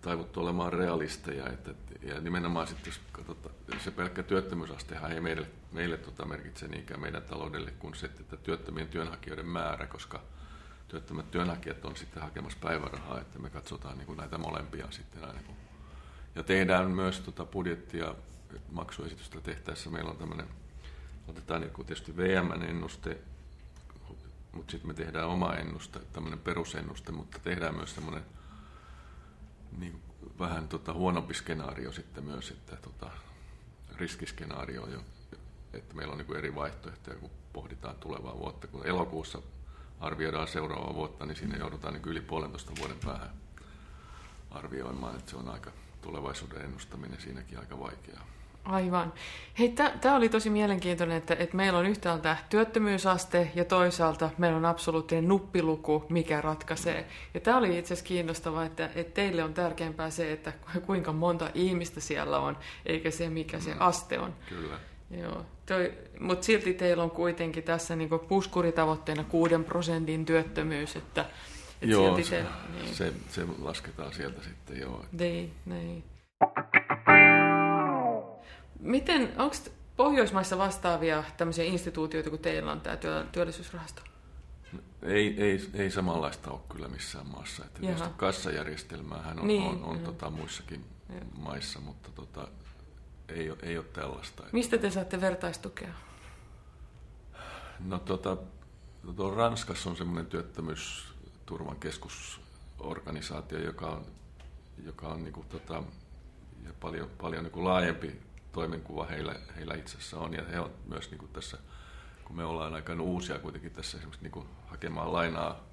taivuttu 0.00 0.40
olemaan 0.40 0.72
realisteja, 0.72 1.46
että, 1.46 1.70
ja 2.02 2.20
nimenomaan 2.20 2.66
sitten 2.66 2.90
jos 2.90 3.00
katsotaan, 3.12 3.54
se 3.84 3.90
pelkkä 3.90 4.22
työttömyysastehan 4.22 5.12
ei 5.12 5.20
meille, 5.20 5.46
meille 5.72 5.96
tota 5.96 6.24
merkitse 6.24 6.68
niinkään 6.68 7.00
meidän 7.00 7.22
taloudelle 7.22 7.70
kuin 7.70 7.94
se, 7.94 8.06
että 8.06 8.36
työttömien 8.36 8.88
työnhakijoiden 8.88 9.48
määrä, 9.48 9.86
koska 9.86 10.22
työttömät 10.88 11.30
työnhakijat 11.30 11.84
on 11.84 11.96
sitten 11.96 12.22
hakemassa 12.22 12.58
päivärahaa, 12.60 13.20
että 13.20 13.38
me 13.38 13.50
katsotaan 13.50 13.98
niin 13.98 14.06
kuin 14.06 14.16
näitä 14.16 14.38
molempia 14.38 14.86
sitten 14.90 15.24
aina. 15.24 15.40
Ja 16.34 16.42
tehdään 16.42 16.90
myös 16.90 17.20
tota 17.20 17.44
budjettia 17.44 18.14
maksuesitystä 18.70 19.40
tehtäessä 19.40 19.90
meillä 19.90 20.10
on 20.10 20.16
tämmöinen, 20.16 20.48
otetaan 21.28 21.60
niin 21.60 21.74
tietysti 21.74 22.16
VM-ennuste, 22.16 23.18
mutta 24.52 24.70
sitten 24.70 24.88
me 24.88 24.94
tehdään 24.94 25.28
oma 25.28 25.54
ennuste, 25.54 26.00
tämmöinen 26.12 26.38
perusennuste, 26.38 27.12
mutta 27.12 27.38
tehdään 27.38 27.74
myös 27.74 27.94
semmoinen 27.94 28.22
niin 29.78 30.02
vähän 30.38 30.68
tota, 30.68 30.92
huonompi 30.92 31.34
skenaario 31.34 31.92
sitten 31.92 32.24
myös, 32.24 32.50
että 32.50 32.76
tota, 32.76 33.10
riskiskenaario, 33.96 34.86
jo, 34.86 35.00
että 35.72 35.94
meillä 35.94 36.12
on 36.12 36.18
niin 36.18 36.36
eri 36.36 36.54
vaihtoehtoja, 36.54 37.18
kun 37.18 37.30
pohditaan 37.52 37.96
tulevaa 37.96 38.38
vuotta. 38.38 38.66
Kun 38.66 38.86
elokuussa 38.86 39.42
arvioidaan 40.00 40.48
seuraavaa 40.48 40.94
vuotta, 40.94 41.26
niin 41.26 41.36
siinä 41.36 41.56
joudutaan 41.56 41.94
niin 41.94 42.08
yli 42.08 42.20
puolentoista 42.20 42.72
vuoden 42.78 42.98
päähän 43.04 43.30
arvioimaan, 44.50 45.16
että 45.16 45.30
se 45.30 45.36
on 45.36 45.48
aika 45.48 45.70
tulevaisuuden 46.00 46.64
ennustaminen 46.64 47.20
siinäkin 47.20 47.58
aika 47.58 47.78
vaikeaa. 47.78 48.26
Aivan. 48.64 49.12
Hei, 49.58 49.74
tämä 50.00 50.16
oli 50.16 50.28
tosi 50.28 50.50
mielenkiintoinen, 50.50 51.16
että, 51.16 51.36
että 51.38 51.56
meillä 51.56 51.78
on 51.78 51.86
yhtäältä 51.86 52.36
työttömyysaste 52.50 53.50
ja 53.54 53.64
toisaalta 53.64 54.30
meillä 54.38 54.56
on 54.56 54.64
absoluuttinen 54.64 55.28
nuppiluku, 55.28 56.04
mikä 56.08 56.40
ratkaisee. 56.40 57.08
Ja 57.34 57.40
tämä 57.40 57.56
oli 57.56 57.78
itse 57.78 57.94
asiassa 57.94 58.08
kiinnostavaa, 58.08 58.64
että, 58.64 58.90
että 58.94 59.14
teille 59.14 59.44
on 59.44 59.54
tärkeämpää 59.54 60.10
se, 60.10 60.32
että 60.32 60.52
kuinka 60.86 61.12
monta 61.12 61.50
ihmistä 61.54 62.00
siellä 62.00 62.38
on, 62.38 62.56
eikä 62.86 63.10
se, 63.10 63.30
mikä 63.30 63.60
se 63.60 63.74
mm. 63.74 63.80
aste 63.80 64.18
on. 64.18 64.34
Kyllä. 64.48 64.78
Joo, 65.10 65.44
mutta 66.20 66.46
silti 66.46 66.74
teillä 66.74 67.02
on 67.02 67.10
kuitenkin 67.10 67.62
tässä 67.62 67.96
niinku 67.96 68.18
puskuritavoitteena 68.18 69.24
6 69.24 69.54
prosentin 69.66 70.24
työttömyys, 70.26 70.96
että, 70.96 71.20
että 71.20 71.86
joo, 71.86 72.06
silti 72.06 72.24
se, 72.24 72.44
niin. 72.74 72.94
se, 72.94 73.12
se 73.28 73.46
lasketaan 73.58 74.12
sieltä 74.12 74.42
sitten, 74.42 74.80
joo. 74.80 75.04
Niin, 75.12 75.52
niin. 75.66 76.04
Miten, 78.80 79.32
onko 79.36 79.56
Pohjoismaissa 79.96 80.58
vastaavia 80.58 81.24
tämmöisiä 81.36 81.64
instituutioita 81.64 82.30
kuin 82.30 82.42
teillä 82.42 82.72
on 82.72 82.80
tämä 82.80 82.96
työllisyysrahasto? 83.32 84.02
Ei, 85.02 85.42
ei, 85.42 85.70
ei 85.74 85.90
samanlaista 85.90 86.50
ole 86.50 86.60
kyllä 86.68 86.88
missään 86.88 87.26
maassa. 87.26 87.64
Että 87.64 87.80
tietysti 87.80 88.08
kassajärjestelmäähän 88.16 89.40
on, 89.40 89.46
niin, 89.46 89.62
on, 89.62 89.84
on 89.84 89.98
tota, 89.98 90.30
muissakin 90.30 90.84
Jaha. 91.08 91.20
maissa, 91.36 91.80
mutta 91.80 92.10
tota, 92.14 92.48
ei, 93.28 93.52
ei 93.62 93.78
ole 93.78 93.86
tällaista. 93.92 94.42
Mistä 94.52 94.78
te 94.78 94.90
saatte 94.90 95.20
vertaistukea? 95.20 95.92
No 97.84 97.98
tota, 97.98 98.36
tuo 99.16 99.34
Ranskassa 99.34 99.90
on 99.90 99.96
semmoinen 99.96 100.26
työttömyysturvan 100.26 101.76
keskusorganisaatio, 101.76 103.58
joka 103.58 103.86
on, 103.86 104.06
joka 104.84 105.08
on 105.08 105.24
niinku 105.24 105.44
tota, 105.48 105.82
ja 106.64 106.72
paljon, 106.80 107.10
paljon 107.20 107.44
niinku 107.44 107.64
laajempi 107.64 108.20
toimenkuva 108.52 109.06
heillä, 109.06 109.34
heillä 109.56 109.74
itsessä 109.74 110.18
on. 110.18 110.34
Ja 110.34 110.42
he 110.52 110.60
on 110.60 110.70
myös 110.86 111.10
niin 111.10 111.18
kuin 111.18 111.32
tässä, 111.32 111.58
kun 112.24 112.36
me 112.36 112.44
ollaan 112.44 112.74
aika 112.74 112.92
uusia 112.92 113.38
kuitenkin 113.38 113.70
tässä 113.70 113.96
esimerkiksi 113.96 114.22
niin 114.22 114.32
kuin 114.32 114.46
hakemaan 114.66 115.12
lainaa 115.12 115.68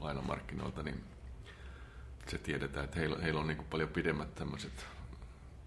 lainamarkkinoilta, 0.00 0.82
niin 0.82 1.04
se 2.28 2.38
tiedetään, 2.38 2.84
että 2.84 2.98
heillä, 2.98 3.16
heillä 3.22 3.40
on 3.40 3.46
niin 3.46 3.56
kuin 3.56 3.68
paljon 3.68 3.88
pidemmät 3.88 4.34
tämmöiset 4.34 4.86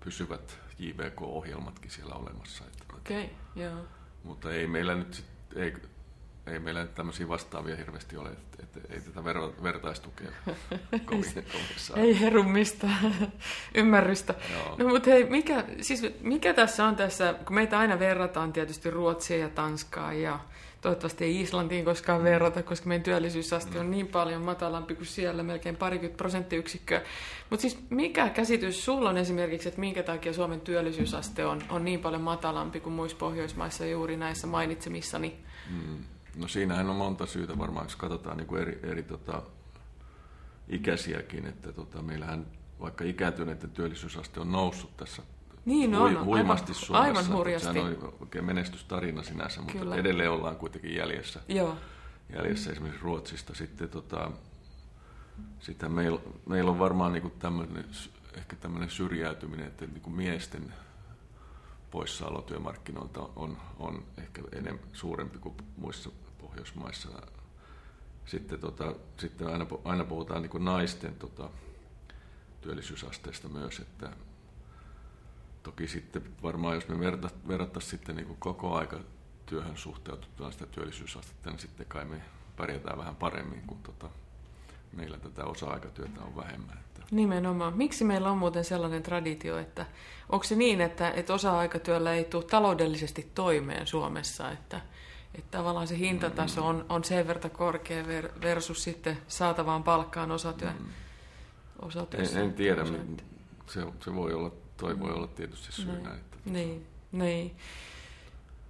pysyvät 0.03 0.59
JVK-ohjelmatkin 0.79 1.91
siellä 1.91 2.15
olemassa. 2.15 2.63
Okei, 2.97 3.23
okay, 3.23 3.35
joo. 3.55 3.85
Mutta 4.23 4.51
ei 4.51 4.67
meillä 4.67 4.95
nyt 4.95 5.13
sit, 5.13 5.25
ei, 5.55 5.73
ei 6.47 6.59
meillä 6.59 6.81
nyt 6.81 6.95
tämmöisiä 6.95 7.27
vastaavia 7.27 7.75
hirveästi 7.75 8.17
ole, 8.17 8.29
että, 8.29 8.57
että 8.63 8.93
ei 8.93 9.01
tätä 9.01 9.23
ver, 9.23 9.37
vertaistukea 9.63 10.31
kovin, 11.05 11.33
kovin 11.33 12.05
Ei 12.05 12.19
herumista 12.19 12.87
ymmärrystä. 13.75 14.35
Joo. 14.53 14.75
No 14.77 14.87
mutta 14.87 15.09
hei, 15.09 15.23
mikä, 15.23 15.65
siis 15.81 16.05
mikä 16.21 16.53
tässä 16.53 16.85
on 16.85 16.95
tässä, 16.95 17.35
kun 17.45 17.55
meitä 17.55 17.79
aina 17.79 17.99
verrataan 17.99 18.53
tietysti 18.53 18.89
Ruotsia 18.89 19.37
ja 19.37 19.49
Tanskaa 19.49 20.13
ja 20.13 20.39
toivottavasti 20.81 21.23
ei 21.23 21.41
Islantiin 21.41 21.85
koskaan 21.85 22.23
verrata, 22.23 22.63
koska 22.63 22.87
meidän 22.87 23.03
työllisyysaste 23.03 23.79
on 23.79 23.85
mm. 23.85 23.91
niin 23.91 24.07
paljon 24.07 24.41
matalampi 24.41 24.95
kuin 24.95 25.05
siellä, 25.05 25.43
melkein 25.43 25.75
parikymmentä 25.75 26.17
prosenttiyksikköä. 26.17 27.01
Mutta 27.49 27.61
siis 27.61 27.79
mikä 27.89 28.29
käsitys 28.29 28.85
sulla 28.85 29.09
on 29.09 29.17
esimerkiksi, 29.17 29.67
että 29.67 29.79
minkä 29.79 30.03
takia 30.03 30.33
Suomen 30.33 30.61
työllisyysaste 30.61 31.45
on, 31.45 31.61
on 31.69 31.85
niin 31.85 31.99
paljon 31.99 32.21
matalampi 32.21 32.79
kuin 32.79 32.93
muissa 32.93 33.17
Pohjoismaissa 33.17 33.85
juuri 33.85 34.17
näissä 34.17 34.47
mainitsemissani? 34.47 35.35
Mm. 35.69 35.97
No 36.37 36.47
siinähän 36.47 36.89
on 36.89 36.95
monta 36.95 37.25
syytä 37.25 37.57
varmaan, 37.57 37.85
jos 37.85 37.95
katsotaan 37.95 38.37
niin 38.37 38.47
kuin 38.47 38.61
eri, 38.61 38.79
eri 38.83 39.03
tota, 39.03 39.41
ikäisiäkin, 40.69 41.47
että 41.47 41.71
tota, 41.71 42.01
meillähän 42.01 42.45
vaikka 42.79 43.03
ikääntyneiden 43.03 43.69
työllisyysaste 43.69 44.39
on 44.39 44.51
noussut 44.51 44.97
tässä 44.97 45.23
niin 45.67 45.95
on, 45.95 46.13
hui, 46.13 46.23
huimasti 46.23 46.71
aivan, 46.71 46.85
Suomessa. 46.85 47.19
Aivan 47.19 47.37
hurjasti. 47.37 47.73
Sehän 47.73 47.97
on 48.03 48.13
oikein 48.19 48.45
menestystarina 48.45 49.23
sinänsä, 49.23 49.61
mutta 49.61 49.79
Kyllä. 49.79 49.95
edelleen 49.95 50.31
ollaan 50.31 50.55
kuitenkin 50.55 50.95
jäljessä. 50.95 51.39
Joo. 51.47 51.75
Jäljessä 52.35 52.71
esimerkiksi 52.71 53.03
Ruotsista. 53.03 53.55
Sitten 53.55 53.89
tota, 53.89 54.31
sitä 55.59 55.89
meillä, 55.89 56.19
meillä 56.45 56.71
on 56.71 56.79
varmaan 56.79 57.13
niin 57.13 57.31
tämmöinen, 57.39 57.85
ehkä 58.33 58.55
tämmöinen 58.55 58.89
syrjäytyminen, 58.89 59.67
että 59.67 59.85
niin 59.85 60.01
kuin 60.01 60.15
miesten 60.15 60.73
poissaolo 61.91 62.41
työmarkkinoilta 62.41 63.29
on, 63.35 63.57
on 63.79 64.03
ehkä 64.17 64.41
enemmän 64.51 64.85
suurempi 64.93 65.39
kuin 65.39 65.55
muissa 65.77 66.09
Pohjoismaissa. 66.41 67.09
Sitten, 68.25 68.59
tota, 68.59 68.95
sitten 69.17 69.47
aina, 69.47 69.65
aina 69.83 70.03
puhutaan 70.03 70.41
niin 70.41 70.65
naisten 70.65 71.15
tota, 71.15 71.49
työllisyysasteesta 72.61 73.47
myös, 73.47 73.79
että 73.79 74.09
toki 75.63 75.87
sitten 75.87 76.23
varmaan 76.43 76.75
jos 76.75 76.87
me 76.87 76.99
verrattaisiin 77.47 77.91
sitten 77.91 78.15
niin 78.15 78.27
kuin 78.27 78.37
koko 78.39 78.75
aika 78.75 78.99
työhön 79.45 79.77
suhteutettuna 79.77 80.51
sitä 80.51 80.65
työllisyysastetta, 80.65 81.49
niin 81.49 81.59
sitten 81.59 81.85
kai 81.85 82.05
me 82.05 82.21
pärjätään 82.57 82.97
vähän 82.97 83.15
paremmin, 83.15 83.61
kun 83.67 83.77
tota, 83.83 84.09
meillä 84.93 85.17
tätä 85.17 85.45
osa-aikatyötä 85.45 86.21
on 86.21 86.35
vähemmän. 86.35 86.77
Että. 86.77 87.01
Nimenomaan. 87.11 87.77
Miksi 87.77 88.03
meillä 88.03 88.31
on 88.31 88.37
muuten 88.37 88.65
sellainen 88.65 89.03
traditio, 89.03 89.57
että 89.57 89.85
onko 90.29 90.43
se 90.43 90.55
niin, 90.55 90.81
että, 90.81 91.11
että 91.11 91.33
osa-aikatyöllä 91.33 92.13
ei 92.13 92.23
tule 92.23 92.43
taloudellisesti 92.43 93.31
toimeen 93.35 93.87
Suomessa, 93.87 94.51
että, 94.51 94.81
että 95.35 95.57
tavallaan 95.57 95.87
se 95.87 95.97
hintataso 95.97 96.67
on, 96.67 96.85
on 96.89 97.03
sen 97.03 97.27
verran 97.27 97.51
korkea 97.51 98.03
versus 98.41 98.83
sitten 98.83 99.17
saatavaan 99.27 99.83
palkkaan 99.83 100.31
osatyö, 100.31 100.69
mm. 100.69 100.85
osatyössä. 101.81 102.39
En, 102.39 102.45
en 102.45 102.53
tiedä, 102.53 102.85
se, 103.67 103.81
se 103.99 104.15
voi 104.15 104.33
olla, 104.33 104.51
toi 104.77 104.99
voi 104.99 105.11
olla 105.11 105.27
tietysti 105.27 105.71
syynä. 105.71 105.93
Niin, 105.93 106.07
että, 106.07 106.37
niin, 106.45 106.85
niin. 107.11 107.55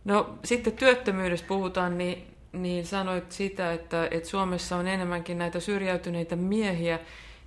No 0.05 0.37
sitten 0.43 0.73
työttömyydestä 0.73 1.47
puhutaan, 1.47 1.97
niin, 1.97 2.35
niin 2.51 2.85
sanoit 2.85 3.31
sitä, 3.31 3.73
että, 3.73 4.07
että 4.11 4.29
Suomessa 4.29 4.77
on 4.77 4.87
enemmänkin 4.87 5.37
näitä 5.37 5.59
syrjäytyneitä 5.59 6.35
miehiä, 6.35 6.99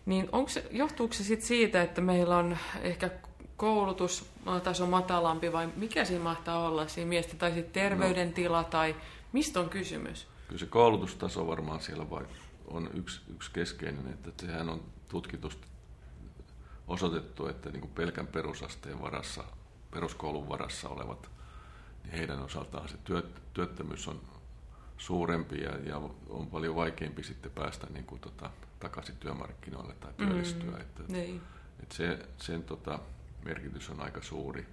niin 0.06 0.28
onko 0.32 0.48
se, 0.48 0.64
johtuuko 0.70 1.14
se 1.14 1.24
sitten 1.24 1.46
siitä, 1.48 1.82
että 1.82 2.00
meillä 2.00 2.36
on 2.36 2.56
ehkä 2.82 3.10
koulutustaso 3.60 4.86
matalampi 4.86 5.52
vai 5.52 5.68
mikä 5.76 6.04
siinä 6.04 6.24
mahtaa 6.24 6.68
olla 6.68 6.88
siinä 6.88 7.08
miestä, 7.08 7.36
tai 7.36 7.52
sitten 7.52 7.72
terveydentila 7.72 8.62
no, 8.62 8.68
tai 8.68 8.96
mistä 9.32 9.60
on 9.60 9.68
kysymys? 9.68 10.26
Kyllä 10.48 10.58
se 10.58 10.66
koulutustaso 10.66 11.46
varmaan 11.46 11.80
siellä 11.80 12.10
vai 12.10 12.24
on 12.66 12.90
yksi, 12.94 13.20
yksi 13.34 13.50
keskeinen, 13.52 14.12
että 14.12 14.46
sehän 14.46 14.68
on 14.68 14.82
tutkitusti 15.08 15.66
osoitettu, 16.88 17.46
että 17.46 17.70
niin 17.70 17.80
kuin 17.80 17.90
pelkän 17.90 18.26
perusasteen 18.26 19.02
varassa, 19.02 19.44
peruskoulun 19.90 20.48
varassa 20.48 20.88
olevat, 20.88 21.30
niin 22.04 22.12
heidän 22.12 22.42
osaltaan 22.42 22.88
se 22.88 22.96
työt, 23.04 23.52
työttömyys 23.54 24.08
on 24.08 24.20
suurempi 24.98 25.60
ja, 25.60 25.78
ja 25.78 25.96
on 26.28 26.46
paljon 26.46 26.76
vaikeampi 26.76 27.22
sitten 27.22 27.52
päästä 27.52 27.86
niin 27.90 28.04
kuin, 28.04 28.20
tota, 28.20 28.50
takaisin 28.78 29.16
työmarkkinoille 29.16 29.94
tai 29.94 30.12
työllistyä. 30.16 30.70
Mm, 30.70 30.80
että, 30.80 31.02
niin. 31.08 31.40
että 31.82 31.94
se, 31.94 32.18
sen 32.38 32.62
tota, 32.62 32.98
merkitys 33.44 33.90
on 33.90 34.00
aika 34.00 34.22
suuri. 34.22 34.66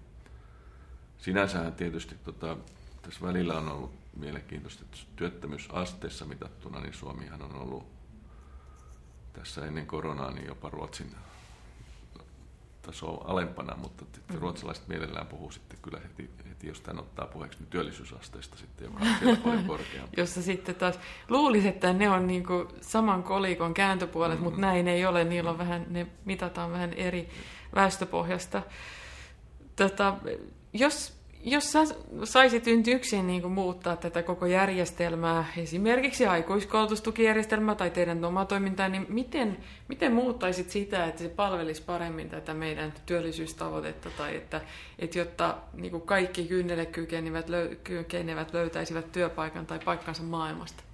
Sinänsähän 1.18 1.74
tietysti 1.74 2.16
tota, 2.24 2.58
tässä 3.02 3.26
välillä 3.26 3.58
on 3.58 3.70
ollut 3.70 3.94
mielenkiintoista, 4.16 4.84
että 4.86 4.98
työttömyysasteessa 5.16 6.26
mitattuna, 6.26 6.80
niin 6.80 6.94
Suomihan 6.94 7.42
on 7.42 7.56
ollut 7.56 7.88
tässä 9.34 9.66
ennen 9.66 9.88
koronaa 9.88 10.32
niin 10.32 10.48
jopa 10.48 10.70
Ruotsin 10.70 11.16
taso 12.88 13.22
alempana, 13.26 13.78
mutta 13.78 14.06
mm-hmm. 14.06 14.40
ruotsalaiset 14.40 14.88
mielellään 14.88 15.28
puhuu 15.28 15.52
sitten 15.52 15.80
kyllä 15.82 16.00
heti, 16.00 16.30
heti 16.50 16.68
jos 16.68 16.82
tämän 16.82 17.00
ottaa 17.00 17.28
puheeksi, 17.28 17.60
niin 17.60 17.70
työllisyysasteesta 17.70 18.58
sitten, 18.58 18.86
joka 18.86 19.00
on 19.00 19.16
siellä 19.20 19.40
paljon 19.44 19.64
korkeampi. 19.74 20.22
Jossa 20.22 20.42
sitten 20.42 20.76
taas 20.76 21.00
luulisi, 21.30 21.68
että 21.68 21.94
ne 21.94 22.10
on 22.10 22.28
niin 22.28 22.46
kuin 22.46 22.68
saman 22.82 23.24
kolikon 23.24 23.74
kääntöpuolet, 23.74 24.34
mm-hmm. 24.34 24.44
mutta 24.44 24.62
näin 24.62 24.88
ei 24.88 25.06
ole. 25.06 25.24
Niillä 25.24 25.50
on 25.50 25.58
vähän, 25.58 25.86
ne 25.90 26.08
mitataan 26.26 26.72
vähän 26.72 26.94
eri 26.94 27.30
väestöpohjasta. 27.76 28.62
Tota, 29.76 30.16
jos 30.74 31.18
jos 31.44 31.72
sä 31.72 31.80
saisit 32.24 32.66
nyt 32.66 32.88
yksin 32.88 33.28
niin 33.28 33.42
kuin 33.42 33.52
muuttaa 33.52 33.96
tätä 33.96 34.24
koko 34.24 34.46
järjestelmää, 34.46 35.46
esimerkiksi 35.58 36.26
aikuiskoulutustukijärjestelmää 36.26 37.76
tai 37.76 37.90
teidän 37.90 38.26
omaa 38.26 38.46
toimintaa, 38.46 38.90
niin 38.90 39.06
miten, 39.10 39.58
miten 39.88 40.14
muuttaisit 40.14 40.70
sitä, 40.70 41.06
että 41.06 41.22
se 41.22 41.30
palvelisi 41.30 41.82
paremmin 41.82 42.30
tätä 42.30 42.54
meidän 42.54 42.94
työllisyystavoitetta 43.06 44.10
tai 44.18 44.36
että, 44.36 44.62
että 45.00 45.20
jotta 45.20 45.58
niin 45.74 45.92
kuin 45.92 46.04
kaikki 46.04 46.46
kynnelle 46.46 46.86
kykenevät, 46.86 47.50
löy, 47.50 47.76
kykenevät 47.76 48.54
löytäisivät 48.54 49.12
työpaikan 49.12 49.66
tai 49.66 49.80
paikkansa 49.86 50.24
maailmasta? 50.24 50.87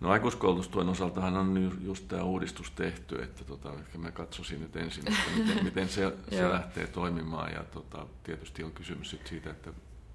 No 0.00 0.10
aikuiskoulutustuen 0.10 0.88
osaltahan 0.88 1.36
on 1.36 1.78
just 1.80 2.08
tämä 2.08 2.22
uudistus 2.22 2.70
tehty, 2.70 3.22
että 3.22 3.44
tota, 3.44 3.72
ehkä 3.72 3.98
mä 3.98 4.10
katsoisin 4.10 4.60
nyt 4.60 4.76
ensin, 4.76 5.04
että 5.08 5.30
miten, 5.36 5.64
miten 5.68 5.88
se, 5.88 6.16
se 6.30 6.50
lähtee 6.50 6.86
toimimaan. 6.86 7.52
Ja 7.52 7.64
tota, 7.64 8.06
tietysti 8.22 8.64
on 8.64 8.72
kysymys 8.72 9.16
siitä, 9.24 9.50
että 9.50 9.72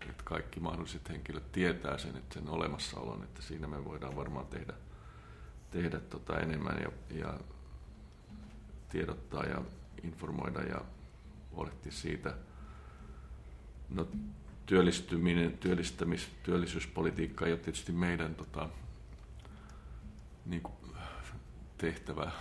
että 0.10 0.24
kaikki 0.24 0.60
mahdolliset 0.60 1.10
henkilöt 1.10 1.52
tietää 1.52 1.98
sen, 1.98 2.18
että 2.18 2.34
sen 2.34 2.50
olemassaolon, 2.50 3.24
että 3.24 3.42
siinä 3.42 3.68
me 3.68 3.86
voidaan 3.86 4.16
varmaan 4.16 4.46
tehdä, 4.46 4.74
tehdä 5.72 6.00
tota 6.00 6.40
enemmän 6.40 6.78
ja, 6.82 7.18
ja 7.18 7.40
tiedottaa 8.90 9.44
ja 9.44 9.62
informoida 10.04 10.62
ja 10.62 10.82
huolehtia 11.52 11.92
siitä. 11.92 12.34
No, 13.90 14.08
työllistyminen, 14.66 15.58
työllistämis, 15.58 16.30
työllisyyspolitiikka 16.44 17.46
ei 17.46 17.52
ole 17.52 17.60
tietysti 17.60 17.92
meidän 17.92 18.36
tota, 18.36 18.70
niin 20.46 20.62
kuin, 20.62 20.76
tehtävä, 21.78 22.32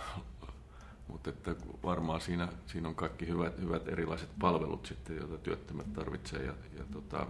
mutta 1.07 1.29
että 1.29 1.55
varmaan 1.83 2.21
siinä, 2.21 2.47
siinä 2.67 2.87
on 2.87 2.95
kaikki 2.95 3.27
hyvät, 3.27 3.57
hyvät 3.57 3.87
erilaiset 3.87 4.29
palvelut 4.39 4.85
sitten, 4.85 5.17
joita 5.17 5.37
työttömät 5.37 5.93
tarvitsee 5.93 6.45
ja, 6.45 6.53
ja 6.77 6.83
tota, 6.93 7.27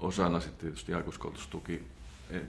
osana 0.00 0.40
sitten 0.40 0.60
tietysti 0.60 0.94
aikuiskoulutustuki 0.94 1.86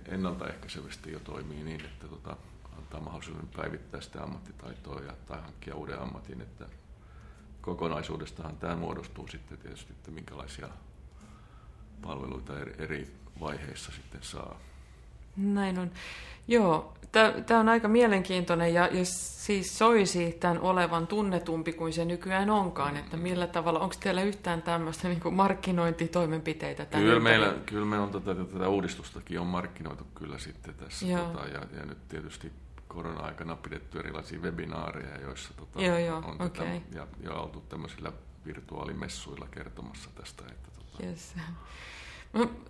ennaltaehkäisevästi 0.05 1.11
jo 1.11 1.19
toimii 1.19 1.63
niin, 1.63 1.85
että 1.85 2.07
tota, 2.07 2.37
antaa 2.77 3.01
mahdollisuuden 3.01 3.47
päivittää 3.47 4.01
sitä 4.01 4.23
ammattitaitoa 4.23 5.01
ja, 5.01 5.13
tai 5.27 5.41
hankkia 5.41 5.75
uuden 5.75 6.01
ammatin, 6.01 6.41
että 6.41 6.65
kokonaisuudestahan 7.61 8.57
tämä 8.57 8.75
muodostuu 8.75 9.27
sitten 9.27 9.57
tietysti, 9.57 9.93
että 9.93 10.11
minkälaisia 10.11 10.69
palveluita 12.01 12.53
eri 12.59 13.15
vaiheissa 13.39 13.91
sitten 13.91 14.23
saa. 14.23 14.59
Näin 15.37 15.79
on. 15.79 15.91
Joo, 16.47 16.93
tämä 17.45 17.59
on 17.59 17.69
aika 17.69 17.87
mielenkiintoinen 17.87 18.73
ja, 18.73 18.87
ja 18.87 19.05
siis 19.05 19.77
soisi 19.77 20.37
tämän 20.39 20.59
olevan 20.59 21.07
tunnetumpi 21.07 21.73
kuin 21.73 21.93
se 21.93 22.05
nykyään 22.05 22.49
onkaan, 22.49 22.97
että 22.97 23.17
millä 23.17 23.47
tavalla, 23.47 23.79
onko 23.79 23.95
teillä 23.99 24.21
yhtään 24.21 24.61
tämmöistä 24.61 25.07
niin 25.07 25.33
markkinointitoimenpiteitä 25.33 26.85
tämän 26.85 27.05
kyllä 27.05 27.19
meillä, 27.19 27.53
kyllä 27.65 27.85
me 27.85 27.99
on 27.99 28.09
tätä, 28.09 28.35
tätä 28.35 28.67
uudistustakin 28.67 29.39
on 29.39 29.47
markkinoitu 29.47 30.07
kyllä 30.15 30.37
sitten 30.37 30.73
tässä 30.73 31.05
tota, 31.05 31.47
ja, 31.47 31.61
ja 31.79 31.85
nyt 31.85 32.07
tietysti 32.07 32.51
korona-aikana 32.87 33.55
pidetty 33.55 33.99
erilaisia 33.99 34.39
webinaareja, 34.39 35.21
joissa 35.21 35.53
tota, 35.53 35.81
joo, 35.81 35.97
joo, 35.97 36.17
on 36.17 36.33
okay. 36.33 36.49
tätä, 36.49 36.65
ja, 36.95 37.07
ja 37.23 37.33
oltu 37.33 37.61
tämmöisillä 37.69 38.11
virtuaalimessuilla 38.45 39.47
kertomassa 39.51 40.09
tästä. 40.15 40.43
Että, 40.51 40.69
tota... 40.75 41.05
yes. 41.05 41.35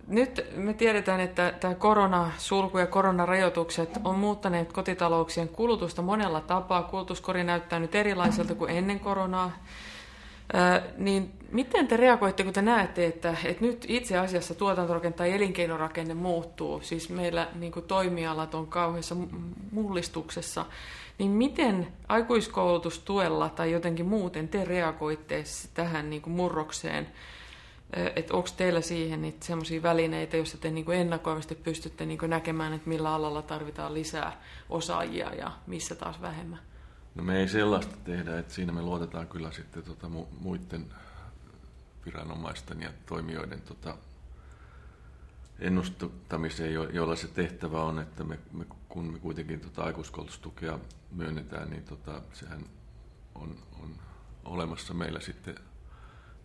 Nyt 0.06 0.46
me 0.56 0.74
tiedetään, 0.74 1.20
että 1.20 1.54
tämä 1.60 1.74
koronasulku 1.74 2.78
ja 2.78 2.86
koronarajoitukset 2.86 3.90
on 4.04 4.18
muuttaneet 4.18 4.72
kotitalouksien 4.72 5.48
kulutusta 5.48 6.02
monella 6.02 6.40
tapaa. 6.40 6.82
Kulutuskori 6.82 7.44
näyttää 7.44 7.78
nyt 7.78 7.94
erilaiselta 7.94 8.54
kuin 8.54 8.70
ennen 8.70 9.00
koronaa. 9.00 9.50
Niin 10.96 11.32
miten 11.50 11.88
te 11.88 11.96
reagoitte, 11.96 12.44
kun 12.44 12.52
te 12.52 12.62
näette, 12.62 13.06
että, 13.06 13.36
että 13.44 13.64
nyt 13.64 13.84
itse 13.88 14.18
asiassa 14.18 14.54
tuotantorakenne 14.54 15.16
tai 15.16 15.32
elinkeinorakenne 15.32 16.14
muuttuu, 16.14 16.80
siis 16.80 17.10
meillä 17.10 17.48
niin 17.54 17.72
kuin 17.72 17.86
toimialat 17.86 18.54
on 18.54 18.66
kauheassa 18.66 19.16
mullistuksessa, 19.70 20.66
niin 21.18 21.30
miten 21.30 21.88
aikuiskoulutustuella 22.08 23.48
tai 23.48 23.72
jotenkin 23.72 24.06
muuten 24.06 24.48
te 24.48 24.64
reagoitte 24.64 25.44
tähän 25.74 26.10
niin 26.10 26.22
kuin 26.22 26.34
murrokseen, 26.34 27.08
että 28.16 28.34
onko 28.34 28.48
teillä 28.56 28.80
siihen 28.80 29.22
niitä 29.22 29.46
sellaisia 29.46 29.82
välineitä, 29.82 30.36
joissa 30.36 30.58
te 30.58 30.70
niin 30.70 30.92
ennakoivasti 30.92 31.54
pystytte 31.54 32.06
niin 32.06 32.18
näkemään, 32.26 32.72
että 32.72 32.88
millä 32.88 33.14
alalla 33.14 33.42
tarvitaan 33.42 33.94
lisää 33.94 34.40
osaajia 34.68 35.34
ja 35.34 35.52
missä 35.66 35.94
taas 35.94 36.20
vähemmän? 36.20 36.58
No 37.14 37.22
me 37.22 37.40
ei 37.40 37.48
sellaista 37.48 37.96
tehdä, 38.04 38.38
että 38.38 38.54
siinä 38.54 38.72
me 38.72 38.82
luotetaan 38.82 39.28
kyllä 39.28 39.52
sitten 39.52 39.82
tota 39.82 40.08
muiden 40.40 40.86
viranomaisten 42.06 42.82
ja 42.82 42.90
toimijoiden 43.06 43.60
tota 43.60 43.96
ennustamiseen, 45.58 46.72
jolla 46.72 47.16
se 47.16 47.28
tehtävä 47.28 47.82
on, 47.82 47.98
että 47.98 48.24
me, 48.24 48.38
me, 48.52 48.64
kun 48.88 49.12
me 49.12 49.18
kuitenkin 49.18 49.60
tota 49.60 49.82
aikuiskoulutustukea 49.84 50.78
myönnetään, 51.10 51.70
niin 51.70 51.84
tota, 51.84 52.22
sehän 52.32 52.64
on, 53.34 53.56
on 53.82 53.94
olemassa 54.44 54.94
meillä 54.94 55.20
sitten 55.20 55.54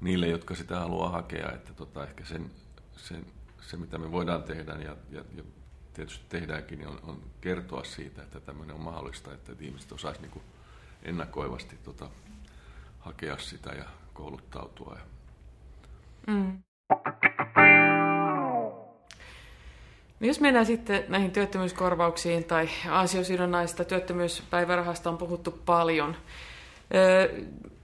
niille, 0.02 0.28
jotka 0.28 0.56
sitä 0.56 0.80
haluaa 0.80 1.10
hakea, 1.10 1.52
että 1.52 1.74
tota, 1.74 2.04
ehkä 2.04 2.26
sen, 2.26 2.52
sen, 2.98 3.26
se, 3.62 3.78
mitä 3.78 3.98
me 3.98 4.12
voidaan 4.12 4.44
tehdä 4.44 4.74
ja, 4.74 4.96
ja, 5.12 5.24
ja 5.36 5.44
tietysti 5.94 6.26
tehdäänkin, 6.30 6.80
niin 6.80 6.88
on, 6.88 7.00
on 7.04 7.22
kertoa 7.42 7.84
siitä, 7.84 8.22
että 8.22 8.40
tämmöinen 8.40 8.76
on 8.76 8.82
mahdollista, 8.82 9.34
että 9.34 9.52
ihmiset 9.60 9.92
osaisivat 9.92 10.34
niin 10.34 10.44
ennakoivasti 11.04 11.78
tota, 11.84 12.10
hakea 13.00 13.38
sitä 13.38 13.70
ja 13.70 13.86
kouluttautua. 14.14 14.98
Ja... 15.00 15.06
Mm. 16.28 16.64
No 20.20 20.28
jos 20.28 20.40
mennään 20.40 20.66
sitten 20.66 21.06
näihin 21.08 21.32
työttömyyskorvauksiin 21.32 22.44
tai 22.44 22.70
ansiosidonnaista 22.90 23.86
työttömyyspäivärahasta 23.86 25.10
on 25.10 25.18
puhuttu 25.18 25.52
paljon. 25.52 26.16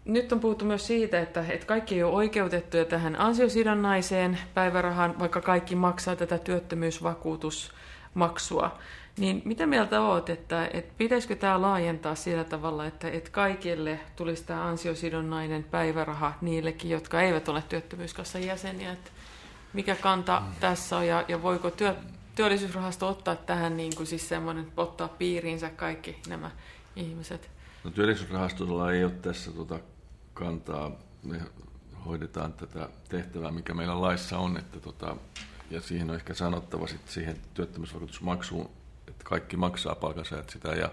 Nyt 0.06 0.32
on 0.32 0.40
puhuttu 0.40 0.66
myös 0.66 0.88
siitä, 0.88 1.20
että, 1.20 1.46
että 1.50 1.66
kaikki 1.66 1.96
ei 1.96 2.04
ole 2.04 2.14
oikeutettuja 2.14 2.86
tähän 2.86 3.20
ansiosidonnaiseen 3.20 4.38
päivärahaan, 4.54 5.20
vaikka 5.20 5.42
kaikki 5.42 5.76
maksaa 5.76 6.16
tätä 6.16 6.38
työttömyysvakuutusmaksua. 6.38 8.78
Niin 9.18 9.42
mitä 9.46 9.66
mieltä 9.66 10.02
olet, 10.02 10.30
että, 10.30 10.70
että 10.74 10.94
pitäisikö 10.98 11.36
tämä 11.36 11.62
laajentaa 11.62 12.16
sillä 12.16 12.44
tavalla, 12.44 12.86
että, 12.86 13.10
että 13.10 13.30
kaikille 13.30 14.00
tulisi 14.16 14.44
tämä 14.44 14.66
ansiosidonnainen 14.66 15.64
päiväraha 15.64 16.34
niillekin, 16.42 16.92
jotka 16.92 17.22
eivät 17.22 17.50
ole 17.50 17.64
työttömyyskassan 17.70 18.46
jäseniä? 18.46 18.92
Että 18.92 19.12
mikä 19.74 19.96
kanta 19.96 20.40
mm. 20.40 20.46
tässä 20.60 20.98
on 20.98 21.08
ja, 21.08 21.26
ja 21.28 21.42
voiko 21.42 21.72
työ, 21.72 21.96
työllisyysrahasto 22.36 23.08
ottaa 23.08 23.36
tähän 23.36 23.78
niin 23.78 23.96
kuin 23.96 24.08
siis 24.08 24.30
semmoinen, 24.30 24.68
ottaa 24.78 25.08
piiriinsä 25.08 25.70
kaikki 25.70 26.18
nämä 26.28 26.52
ihmiset? 26.96 27.50
No 27.84 27.92
työllisyysrahastolla 27.92 28.92
ei 28.92 29.04
ole 29.04 29.12
tässä 29.12 29.52
tuota 29.52 29.80
kantaa. 30.34 30.92
Me 31.24 31.42
hoidetaan 32.06 32.54
tätä 32.54 32.90
tehtävää, 33.10 33.52
mikä 33.52 33.74
meillä 33.74 34.02
laissa 34.02 34.38
on, 34.38 34.58
että 34.58 34.80
tota, 34.80 35.18
ja 35.70 35.82
siihen 35.82 36.10
on 36.10 36.16
ehkä 36.16 36.34
sanottava 36.34 36.88
sitten 36.88 37.14
siihen 37.14 37.38
työttömyysvakuutusmaksuun 37.54 38.70
että 39.08 39.24
kaikki 39.24 39.58
maksaa 39.58 39.96
palkansaajat 39.96 40.50
sitä 40.50 40.70
ja 40.70 40.90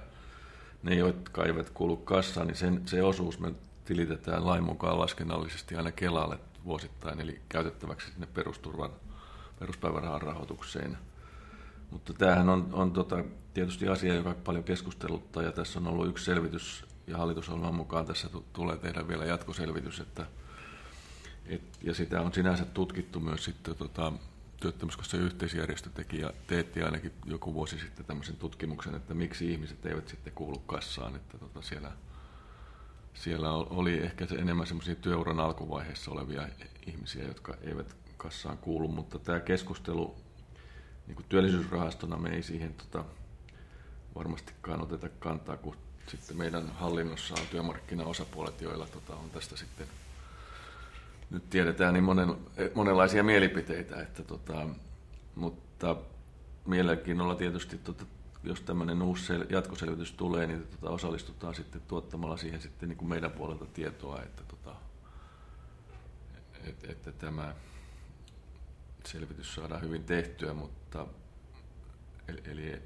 ne, 0.82 0.94
jotka 0.94 1.44
eivät 1.44 1.70
kuulu 1.70 1.96
kassaan, 1.96 2.46
niin 2.46 2.56
sen, 2.56 2.82
se 2.86 3.02
osuus 3.02 3.38
me 3.38 3.52
tilitetään 3.84 4.46
lain 4.46 4.64
mukaan 4.64 4.98
laskennallisesti 4.98 5.76
aina 5.76 5.92
Kelalle 5.92 6.38
vuosittain, 6.64 7.20
eli 7.20 7.40
käytettäväksi 7.48 8.12
sinne 8.12 8.26
perusturvan, 8.26 8.90
peruspäivärahan 9.58 10.22
rahoitukseen. 10.22 10.98
Mutta 11.90 12.12
tämähän 12.12 12.48
on, 12.48 12.68
on 12.72 12.92
tota, 12.92 13.24
tietysti 13.54 13.88
asia, 13.88 14.14
joka 14.14 14.34
paljon 14.44 14.64
keskusteluttaa, 14.64 15.42
ja 15.42 15.52
tässä 15.52 15.78
on 15.78 15.86
ollut 15.86 16.08
yksi 16.08 16.24
selvitys, 16.24 16.84
ja 17.10 17.18
hallitusohjelman 17.18 17.74
mukaan 17.74 18.06
tässä 18.06 18.28
tulee 18.52 18.76
tehdä 18.76 19.08
vielä 19.08 19.24
jatkoselvitys, 19.24 20.00
että 20.00 20.26
et, 21.46 21.78
ja 21.82 21.94
sitä 21.94 22.20
on 22.20 22.34
sinänsä 22.34 22.64
tutkittu 22.64 23.20
myös 23.20 23.44
sitten 23.44 23.76
tota, 23.76 24.12
työttömyyskassan 24.60 25.20
yhteisjärjestö 25.20 25.90
teki 25.90 26.20
ja 26.20 26.32
teetti 26.46 26.82
ainakin 26.82 27.12
joku 27.24 27.54
vuosi 27.54 27.78
sitten 27.78 28.04
tämmöisen 28.04 28.36
tutkimuksen, 28.36 28.94
että 28.94 29.14
miksi 29.14 29.52
ihmiset 29.52 29.86
eivät 29.86 30.08
sitten 30.08 30.32
kuulu 30.32 30.58
kassaan, 30.58 31.16
että 31.16 31.38
tota 31.38 31.62
siellä, 31.62 31.92
siellä 33.14 33.52
oli 33.52 33.98
ehkä 33.98 34.26
se 34.26 34.34
enemmän 34.34 34.66
semmoisia 34.66 34.94
työuran 34.94 35.40
alkuvaiheessa 35.40 36.10
olevia 36.10 36.48
ihmisiä, 36.86 37.24
jotka 37.24 37.54
eivät 37.62 37.96
kassaan 38.16 38.58
kuulu, 38.58 38.88
mutta 38.88 39.18
tämä 39.18 39.40
keskustelu 39.40 40.16
niin 41.06 41.24
työllisyysrahastona 41.28 42.16
me 42.16 42.28
ei 42.28 42.42
siihen 42.42 42.74
tota, 42.74 43.04
varmastikaan 44.14 44.82
oteta 44.82 45.08
kantaa, 45.08 45.56
kun 45.56 45.76
sitten 46.10 46.36
meidän 46.36 46.68
hallinnossa 46.68 47.34
on 47.34 47.46
työmarkkinaosapuolet, 47.50 48.60
joilla 48.60 48.86
tota, 48.86 49.16
on 49.16 49.30
tästä 49.30 49.56
sitten 49.56 49.86
nyt 51.30 51.50
tiedetään 51.50 51.94
niin 51.94 52.04
monen, 52.04 52.36
monenlaisia 52.74 53.22
mielipiteitä, 53.22 54.02
että 54.02 54.22
tota, 54.22 54.66
mutta 55.34 55.96
mielenkiinnolla 56.66 57.34
tietysti, 57.34 57.78
tota, 57.78 58.04
jos 58.44 58.60
tämmöinen 58.60 59.02
uusi 59.02 59.32
sel- 59.32 59.46
jatkoselvitys 59.52 60.12
tulee, 60.12 60.46
niin 60.46 60.66
tota, 60.66 60.90
osallistutaan 60.90 61.54
sitten 61.54 61.82
tuottamalla 61.88 62.36
siihen 62.36 62.60
sitten 62.60 62.88
niin 62.88 62.96
kuin 62.96 63.08
meidän 63.08 63.32
puolelta 63.32 63.66
tietoa, 63.66 64.22
että, 64.22 64.42
tota, 64.44 64.76
että, 66.64 66.92
että 66.92 67.12
tämä 67.12 67.54
selvitys 69.04 69.54
saadaan 69.54 69.82
hyvin 69.82 70.04
tehtyä, 70.04 70.54
mutta 70.54 71.06
eli, 72.28 72.42
eli 72.44 72.82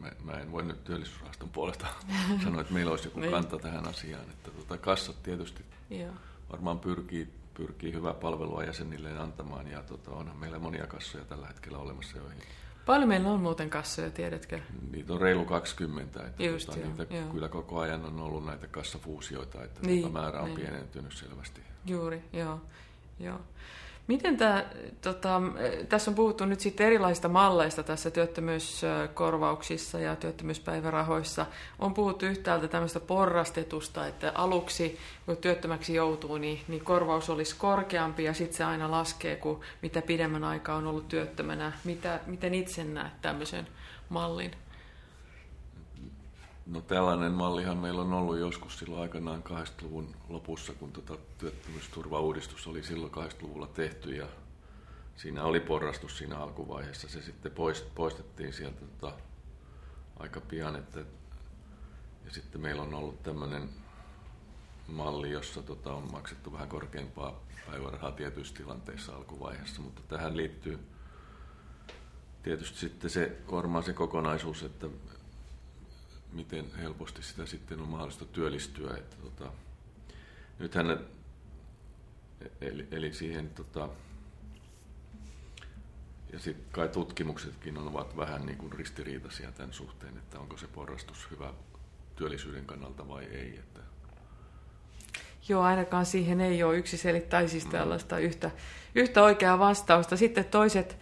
mä, 0.00 0.12
mä 0.24 0.32
en 0.32 0.52
voi 0.52 0.64
nyt 0.64 0.84
työllisyysrahaston 0.84 1.48
puolesta 1.48 1.86
sanoa, 2.44 2.60
että 2.60 2.72
meillä 2.72 2.90
olisi 2.90 3.06
joku 3.06 3.20
niin. 3.20 3.32
kanta 3.32 3.58
tähän 3.58 3.88
asiaan. 3.88 4.30
Että 4.30 4.50
tota, 4.50 4.78
kassat 4.78 5.22
tietysti 5.22 5.64
Joo. 5.90 6.12
varmaan 6.52 6.78
pyrkii 6.78 7.28
pyrkii 7.54 7.92
hyvää 7.92 8.14
palvelua 8.14 8.64
jäsenilleen 8.64 9.20
antamaan 9.20 9.68
ja 9.68 9.82
tota, 9.82 10.10
onhan 10.10 10.36
meillä 10.36 10.58
monia 10.58 10.86
kassoja 10.86 11.24
tällä 11.24 11.46
hetkellä 11.46 11.78
olemassa, 11.78 12.18
joihin 12.18 12.42
Paljon 12.86 13.08
meillä 13.08 13.28
on 13.30 13.40
muuten 13.40 13.70
kassoja, 13.70 14.10
tiedätkö? 14.10 14.60
Niitä 14.90 15.12
on 15.12 15.20
reilu 15.20 15.44
20, 15.44 16.26
että 16.26 16.42
Just, 16.42 16.66
tota, 16.66 16.78
joo, 16.78 16.88
niitä 16.88 17.14
joo. 17.14 17.32
kyllä 17.32 17.48
koko 17.48 17.80
ajan 17.80 18.04
on 18.04 18.20
ollut 18.20 18.46
näitä 18.46 18.66
kassafuusioita, 18.66 19.64
että 19.64 19.80
niin, 19.86 20.02
tota 20.02 20.12
määrä 20.20 20.40
on 20.40 20.44
niin. 20.44 20.60
pienentynyt 20.60 21.12
selvästi. 21.12 21.60
Juuri, 21.86 22.22
joo. 22.32 22.60
joo. 23.20 23.40
Miten 24.08 24.36
tämä, 24.36 24.64
tota, 25.02 25.42
tässä 25.88 26.10
on 26.10 26.14
puhuttu 26.14 26.44
nyt 26.44 26.60
sitten 26.60 26.86
erilaisista 26.86 27.28
malleista 27.28 27.82
tässä 27.82 28.10
työttömyyskorvauksissa 28.10 30.00
ja 30.00 30.16
työttömyyspäivärahoissa. 30.16 31.46
On 31.78 31.94
puhuttu 31.94 32.26
yhtäältä 32.26 32.68
tämmöistä 32.68 33.00
porrastetusta, 33.00 34.06
että 34.06 34.32
aluksi 34.34 34.98
kun 35.26 35.36
työttömäksi 35.36 35.94
joutuu, 35.94 36.38
niin, 36.38 36.60
niin 36.68 36.84
korvaus 36.84 37.30
olisi 37.30 37.56
korkeampi 37.58 38.24
ja 38.24 38.34
sitten 38.34 38.56
se 38.56 38.64
aina 38.64 38.90
laskee, 38.90 39.36
kun 39.36 39.60
mitä 39.82 40.02
pidemmän 40.02 40.44
aikaa 40.44 40.76
on 40.76 40.86
ollut 40.86 41.08
työttömänä. 41.08 41.72
Mitä, 41.84 42.20
miten 42.26 42.54
itse 42.54 42.84
näet 42.84 43.12
tämmöisen 43.22 43.68
mallin? 44.08 44.50
No 46.68 46.80
tällainen 46.80 47.32
mallihan 47.32 47.76
meillä 47.76 48.00
on 48.00 48.12
ollut 48.12 48.38
joskus 48.38 48.78
silloin 48.78 49.02
aikanaan 49.02 49.42
80-luvun 49.44 50.16
lopussa, 50.28 50.72
kun 50.72 50.92
tota 50.92 51.16
työttömyysturvauudistus 51.38 52.66
oli 52.66 52.82
silloin 52.82 53.12
80-luvulla 53.12 53.66
tehty 53.66 54.14
ja 54.14 54.26
siinä 55.16 55.44
oli 55.44 55.60
porrastus 55.60 56.18
siinä 56.18 56.38
alkuvaiheessa. 56.38 57.08
Se 57.08 57.22
sitten 57.22 57.52
poistettiin 57.94 58.52
sieltä 58.52 58.80
tota, 58.80 59.12
aika 60.18 60.40
pian, 60.40 60.76
että, 60.76 61.00
ja 62.24 62.30
sitten 62.30 62.60
meillä 62.60 62.82
on 62.82 62.94
ollut 62.94 63.22
tämmöinen 63.22 63.68
malli, 64.88 65.30
jossa 65.30 65.62
tota, 65.62 65.92
on 65.92 66.12
maksettu 66.12 66.52
vähän 66.52 66.68
korkeampaa 66.68 67.40
päivärahaa 67.70 68.12
tietyissä 68.12 68.54
tilanteissa 68.54 69.16
alkuvaiheessa, 69.16 69.82
mutta 69.82 70.02
tähän 70.08 70.36
liittyy 70.36 70.78
tietysti 72.42 72.78
sitten 72.78 73.10
se, 73.10 73.36
varmaan 73.50 73.84
se 73.84 73.92
kokonaisuus, 73.92 74.62
että 74.62 74.86
miten 76.32 76.64
helposti 76.78 77.22
sitä 77.22 77.46
sitten 77.46 77.80
on 77.80 77.88
mahdollista 77.88 78.24
työllistyä. 78.24 78.96
Että 78.96 79.16
tota, 79.16 79.52
nythän 80.58 80.98
eli, 82.60 82.88
eli 82.90 83.12
siihen 83.12 83.50
tota, 83.50 83.88
ja 86.32 86.38
sitten 86.38 86.64
kai 86.72 86.88
tutkimuksetkin 86.88 87.78
ovat 87.78 88.16
vähän 88.16 88.46
niin 88.46 88.58
kuin 88.58 88.72
ristiriitaisia 88.72 89.52
tämän 89.52 89.72
suhteen, 89.72 90.16
että 90.16 90.38
onko 90.38 90.56
se 90.56 90.66
porrastus 90.66 91.30
hyvä 91.30 91.52
työllisyyden 92.16 92.64
kannalta 92.64 93.08
vai 93.08 93.24
ei. 93.24 93.58
Että... 93.58 93.80
Joo, 95.48 95.62
ainakaan 95.62 96.06
siihen 96.06 96.40
ei 96.40 96.62
ole 96.62 96.76
yksiselittäisistä 96.76 97.68
mm. 97.68 97.78
tällaista 97.78 98.18
yhtä, 98.18 98.50
yhtä 98.94 99.22
oikeaa 99.22 99.58
vastausta. 99.58 100.16
Sitten 100.16 100.44
toiset 100.44 100.96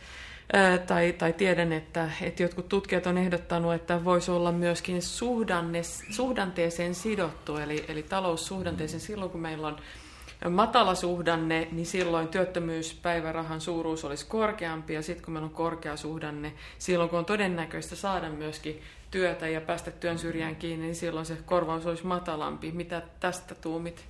tai, 0.87 1.13
tai 1.13 1.33
tiedän, 1.33 1.73
että, 1.73 2.11
että 2.23 2.43
jotkut 2.43 2.69
tutkijat 2.69 3.07
on 3.07 3.19
ehdottanut, 3.19 3.75
että 3.75 4.05
voisi 4.05 4.31
olla 4.31 4.53
myöskin 4.53 5.03
suhdanne, 5.03 5.83
suhdanteeseen 6.11 6.95
sidottu, 6.95 7.57
eli, 7.57 7.85
eli 7.89 8.03
taloussuhdanteeseen 8.03 9.01
silloin, 9.01 9.31
kun 9.31 9.41
meillä 9.41 9.67
on 9.67 9.77
matala 10.51 10.95
suhdanne, 10.95 11.69
niin 11.73 11.87
silloin 11.87 12.29
työttömyyspäivärahan 12.29 13.61
suuruus 13.61 14.05
olisi 14.05 14.27
korkeampi, 14.27 14.95
ja 14.95 15.03
sitten 15.03 15.25
kun 15.25 15.33
meillä 15.33 15.47
on 15.47 15.55
korkea 15.55 15.97
suhdanne, 15.97 16.53
silloin 16.79 17.11
kun 17.11 17.19
on 17.19 17.25
todennäköistä 17.25 17.97
saada 17.97 18.31
myöskin 18.31 18.83
työtä 19.11 19.49
ja 19.49 19.61
päästä 19.61 19.91
työn 19.91 20.19
syrjään 20.19 20.57
kiinni, 20.57 20.85
niin 20.85 20.95
silloin 20.95 21.27
se 21.27 21.37
korvaus 21.45 21.87
olisi 21.87 22.07
matalampi. 22.07 22.73
Mitä 22.73 23.03
tästä 23.21 23.55
tuumit? 23.55 24.05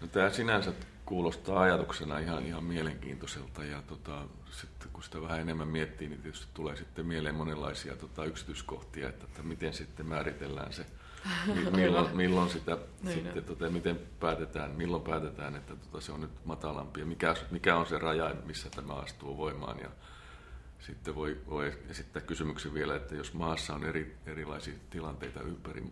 No, 0.00 0.06
tämä 0.06 0.30
sinänsä 0.30 0.72
kuulostaa 1.06 1.60
ajatuksena 1.60 2.18
ihan, 2.18 2.46
ihan 2.46 2.64
mielenkiintoiselta 2.64 3.64
ja 3.64 3.82
tota, 3.82 4.22
sitten 4.50 4.73
kun 5.04 5.12
sitä 5.12 5.28
vähän 5.28 5.40
enemmän 5.40 5.68
miettii, 5.68 6.08
niin 6.08 6.22
tietysti 6.22 6.46
tulee 6.54 6.76
sitten 6.76 7.06
mieleen 7.06 7.34
monenlaisia 7.34 7.96
tota, 7.96 8.24
yksityiskohtia, 8.24 9.08
että, 9.08 9.24
että 9.24 9.42
miten 9.42 9.74
sitten 9.74 10.06
määritellään 10.06 10.72
se, 10.72 10.86
milloin, 11.76 12.16
milloin 12.16 12.50
sitä 12.50 12.78
niin 13.02 13.14
sitten, 13.14 13.44
tota, 13.44 13.70
miten 13.70 14.00
päätetään, 14.20 14.70
milloin 14.70 15.02
päätetään, 15.02 15.56
että 15.56 15.76
tota, 15.76 16.00
se 16.00 16.12
on 16.12 16.20
nyt 16.20 16.44
matalampi 16.44 17.00
ja 17.00 17.06
mikä, 17.06 17.34
mikä 17.50 17.76
on 17.76 17.86
se 17.86 17.98
raja, 17.98 18.34
missä 18.46 18.70
tämä 18.70 18.92
astuu 18.92 19.36
voimaan 19.36 19.78
ja 19.78 19.88
sitten 20.80 21.14
voi, 21.14 21.40
voi 21.48 21.78
esittää 21.90 22.22
kysymyksen 22.22 22.74
vielä, 22.74 22.96
että 22.96 23.14
jos 23.14 23.34
maassa 23.34 23.74
on 23.74 23.84
eri, 23.84 24.16
erilaisia 24.26 24.74
tilanteita 24.90 25.40
ympäri 25.40 25.84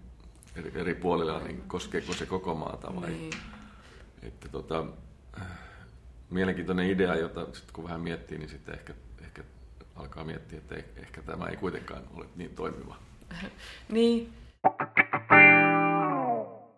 eri, 0.57 0.73
eri 0.75 0.95
puolilla, 0.95 1.39
niin 1.39 1.63
koskeeko 1.63 2.13
se 2.13 2.27
koko 2.27 2.55
maata 2.55 3.01
vai, 3.01 3.11
niin. 3.11 3.33
Että 4.23 4.49
tota, 4.49 4.87
mielenkiintoinen 6.33 6.91
idea, 6.91 7.15
jota 7.15 7.47
sit 7.53 7.73
kun 7.73 7.85
vähän 7.85 8.01
miettii, 8.01 8.39
niin 8.39 8.49
sitten 8.49 8.75
ehkä, 8.75 8.95
ehkä 9.25 9.43
alkaa 9.97 10.25
miettiä, 10.25 10.59
että 10.59 10.75
ehkä 10.97 11.23
tämä 11.23 11.47
ei 11.47 11.57
kuitenkaan 11.57 12.03
ole 12.15 12.27
niin 12.37 12.55
toimiva. 12.55 12.97
niin. 13.89 14.33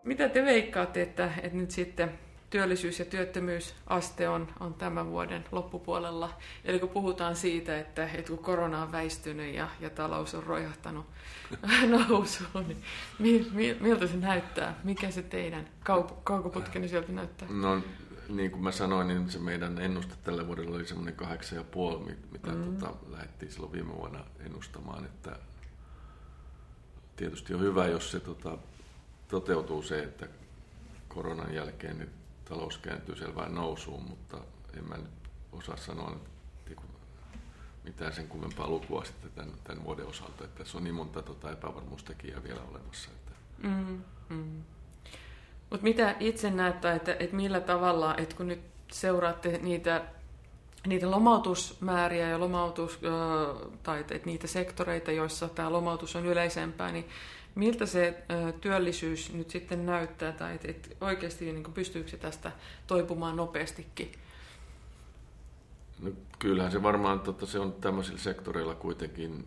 Mitä 0.05 0.29
te 0.29 0.45
veikkaatte, 0.45 1.03
että, 1.03 1.31
että 1.43 1.57
nyt 1.57 1.71
sitten 1.71 2.19
työllisyys- 2.55 2.99
ja 2.99 3.05
työttömyysaste 3.05 4.29
on, 4.29 4.49
on 4.61 4.75
tämän 4.75 5.11
vuoden 5.11 5.45
loppupuolella. 5.53 6.31
Eli 6.65 6.79
kun 6.79 6.89
puhutaan 6.89 7.37
siitä, 7.37 7.79
että, 7.79 8.09
että 8.15 8.29
kun 8.29 8.39
korona 8.39 8.83
on 8.83 8.93
väistynyt 8.93 9.55
ja, 9.55 9.69
ja 9.81 9.91
talous 9.91 10.35
on 10.35 10.43
rojahtanut 10.43 11.07
nousuun, 12.09 12.69
niin 12.69 12.83
mi, 13.19 13.47
mi, 13.53 13.77
miltä 13.81 14.07
se 14.07 14.17
näyttää? 14.17 14.81
Mikä 14.85 15.11
se 15.11 15.23
teidän 15.23 15.69
kaup- 15.91 16.15
kaukoputkeni 16.25 16.89
sieltä 16.89 17.13
näyttää? 17.13 17.49
No 17.51 17.83
niin 18.29 18.51
kuin 18.51 18.63
mä 18.63 18.73
sanoin, 18.73 19.09
niin 19.09 19.31
se 19.31 19.39
meidän 19.39 19.79
ennuste 19.79 20.15
tällä 20.25 20.47
vuodella 20.47 20.77
oli 20.77 20.87
semmoinen 20.87 21.15
8,5, 21.21 22.13
mitä 22.33 22.51
mm. 22.53 22.77
tota, 22.77 22.95
lähdettiin 23.11 23.53
silloin 23.53 23.73
viime 23.73 23.97
vuonna 23.97 24.25
ennustamaan. 24.47 25.05
Että 25.05 25.39
tietysti 27.17 27.55
on 27.55 27.61
hyvä, 27.61 27.87
jos 27.87 28.11
se 28.11 28.21
tota, 28.21 28.59
toteutuu 29.29 29.83
se, 29.83 30.03
että 30.03 30.29
koronan 31.09 31.55
jälkeen 31.55 31.99
niin 31.99 32.11
talous 32.45 32.79
kääntyy 32.79 33.17
selvään 33.17 33.55
nousuun, 33.55 34.03
mutta 34.03 34.39
en 34.77 34.89
mä 34.89 34.97
nyt 34.97 35.11
osaa 35.53 35.77
sanoa 35.77 36.21
mitään 37.85 38.13
sen 38.13 38.29
kummempaa 38.29 38.69
lukua 38.69 39.05
sitten 39.05 39.31
tämän, 39.31 39.55
tämän 39.65 39.85
vuoden 39.85 40.07
osalta. 40.07 40.45
Että 40.45 40.59
tässä 40.59 40.79
on 40.79 40.85
niin 40.85 40.95
monta 40.95 41.23
tota 41.23 41.53
epävarmuustekijää 41.53 42.43
vielä 42.43 42.61
olemassa. 42.71 43.11
Että... 43.11 43.33
Mm, 43.69 44.03
mm. 44.29 44.63
Mutta 45.71 45.85
mitä 45.85 46.17
itse 46.21 46.51
näyttää, 46.51 46.95
että, 46.95 47.17
että 47.19 47.37
millä 47.37 47.61
tavalla, 47.61 48.17
että 48.17 48.37
kun 48.37 48.49
nyt 48.49 48.61
seuraatte 48.93 49.59
niitä, 49.63 50.03
niitä 50.87 51.11
lomautusmääriä 51.11 52.29
ja 52.29 52.41
lomautus, 52.41 53.01
tai 53.83 54.01
että 54.01 54.19
niitä 54.25 54.47
sektoreita, 54.47 55.13
joissa 55.13 55.49
tämä 55.49 55.73
lomautus 55.73 56.17
on 56.17 56.27
yleisempää, 56.27 56.93
niin 56.93 57.09
miltä 57.55 57.87
se 57.87 58.23
työllisyys 58.61 59.33
nyt 59.33 59.51
sitten 59.51 59.87
näyttää, 59.87 60.33
tai 60.33 60.55
että, 60.55 60.69
että 60.71 60.89
oikeasti 61.01 61.53
niin 61.53 61.73
pystyykö 61.75 62.11
se 62.11 62.17
tästä 62.17 62.53
toipumaan 62.87 63.37
nopeastikin? 63.37 64.13
No, 66.03 66.11
kyllähän 66.39 66.73
se 66.73 66.83
varmaan, 66.83 67.21
tota, 67.21 67.47
se 67.47 67.59
on 67.59 67.73
tämmöisillä 67.73 68.19
sektoreilla 68.19 68.75
kuitenkin, 68.75 69.47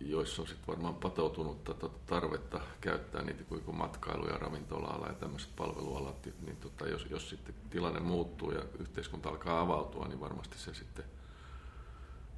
joissa 0.00 0.42
on 0.42 0.48
sitten 0.48 0.66
varmaan 0.66 0.94
patoutunut 0.94 1.64
tota 1.64 1.88
tarvetta 2.06 2.60
käyttää 2.80 3.22
niitä 3.22 3.44
kuin 3.44 3.76
matkailu- 3.76 4.28
ja 4.28 4.38
ravintola-ala 4.38 5.06
ja 5.06 5.14
tämmöiset 5.14 5.56
palvelualat, 5.56 6.28
niin 6.40 6.56
tota, 6.56 6.88
jos, 6.88 7.06
jos 7.10 7.30
sitten 7.30 7.54
tilanne 7.70 8.00
muuttuu 8.00 8.50
ja 8.50 8.62
yhteiskunta 8.78 9.28
alkaa 9.28 9.60
avautua, 9.60 10.08
niin 10.08 10.20
varmasti 10.20 10.58
se 10.58 10.74
sitten, 10.74 11.04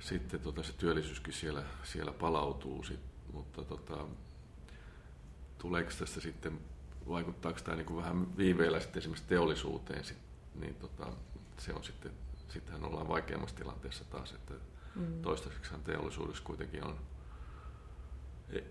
sitten 0.01 0.41
tota, 0.41 0.63
se 0.63 0.73
työllisyyskin 0.73 1.35
siellä, 1.35 1.63
siellä 1.83 2.13
palautuu. 2.13 2.83
Sit, 2.83 3.01
mutta 3.33 3.65
tota, 3.65 4.07
tuleeko 5.59 5.91
tästä 5.99 6.21
sitten, 6.21 6.61
vaikuttaako 7.09 7.61
tämä 7.61 7.77
niin 7.77 7.87
kuin 7.87 7.97
vähän 7.97 8.37
viiveellä 8.37 8.81
sitten 8.81 9.01
esimerkiksi 9.01 9.29
teollisuuteen, 9.29 10.05
sit, 10.05 10.19
niin 10.55 10.75
tota, 10.75 11.07
se 11.59 11.75
on 11.75 11.85
sitten, 11.85 12.13
sittenhän 12.49 12.85
ollaan 12.85 13.09
vaikeammassa 13.09 13.57
tilanteessa 13.57 14.05
taas, 14.05 14.33
että 14.33 14.55
mm. 14.95 15.23
toistaiseksi 15.23 15.75
teollisuudessa 15.85 16.45
kuitenkin 16.45 16.85
on, 16.85 16.99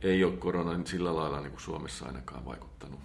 ei 0.01 0.23
ole 0.23 0.37
korona 0.37 0.73
niin 0.73 0.87
sillä 0.87 1.15
lailla 1.15 1.39
niin 1.39 1.51
kuin 1.51 1.61
Suomessa 1.61 2.05
ainakaan 2.05 2.45
vaikuttanut. 2.45 2.99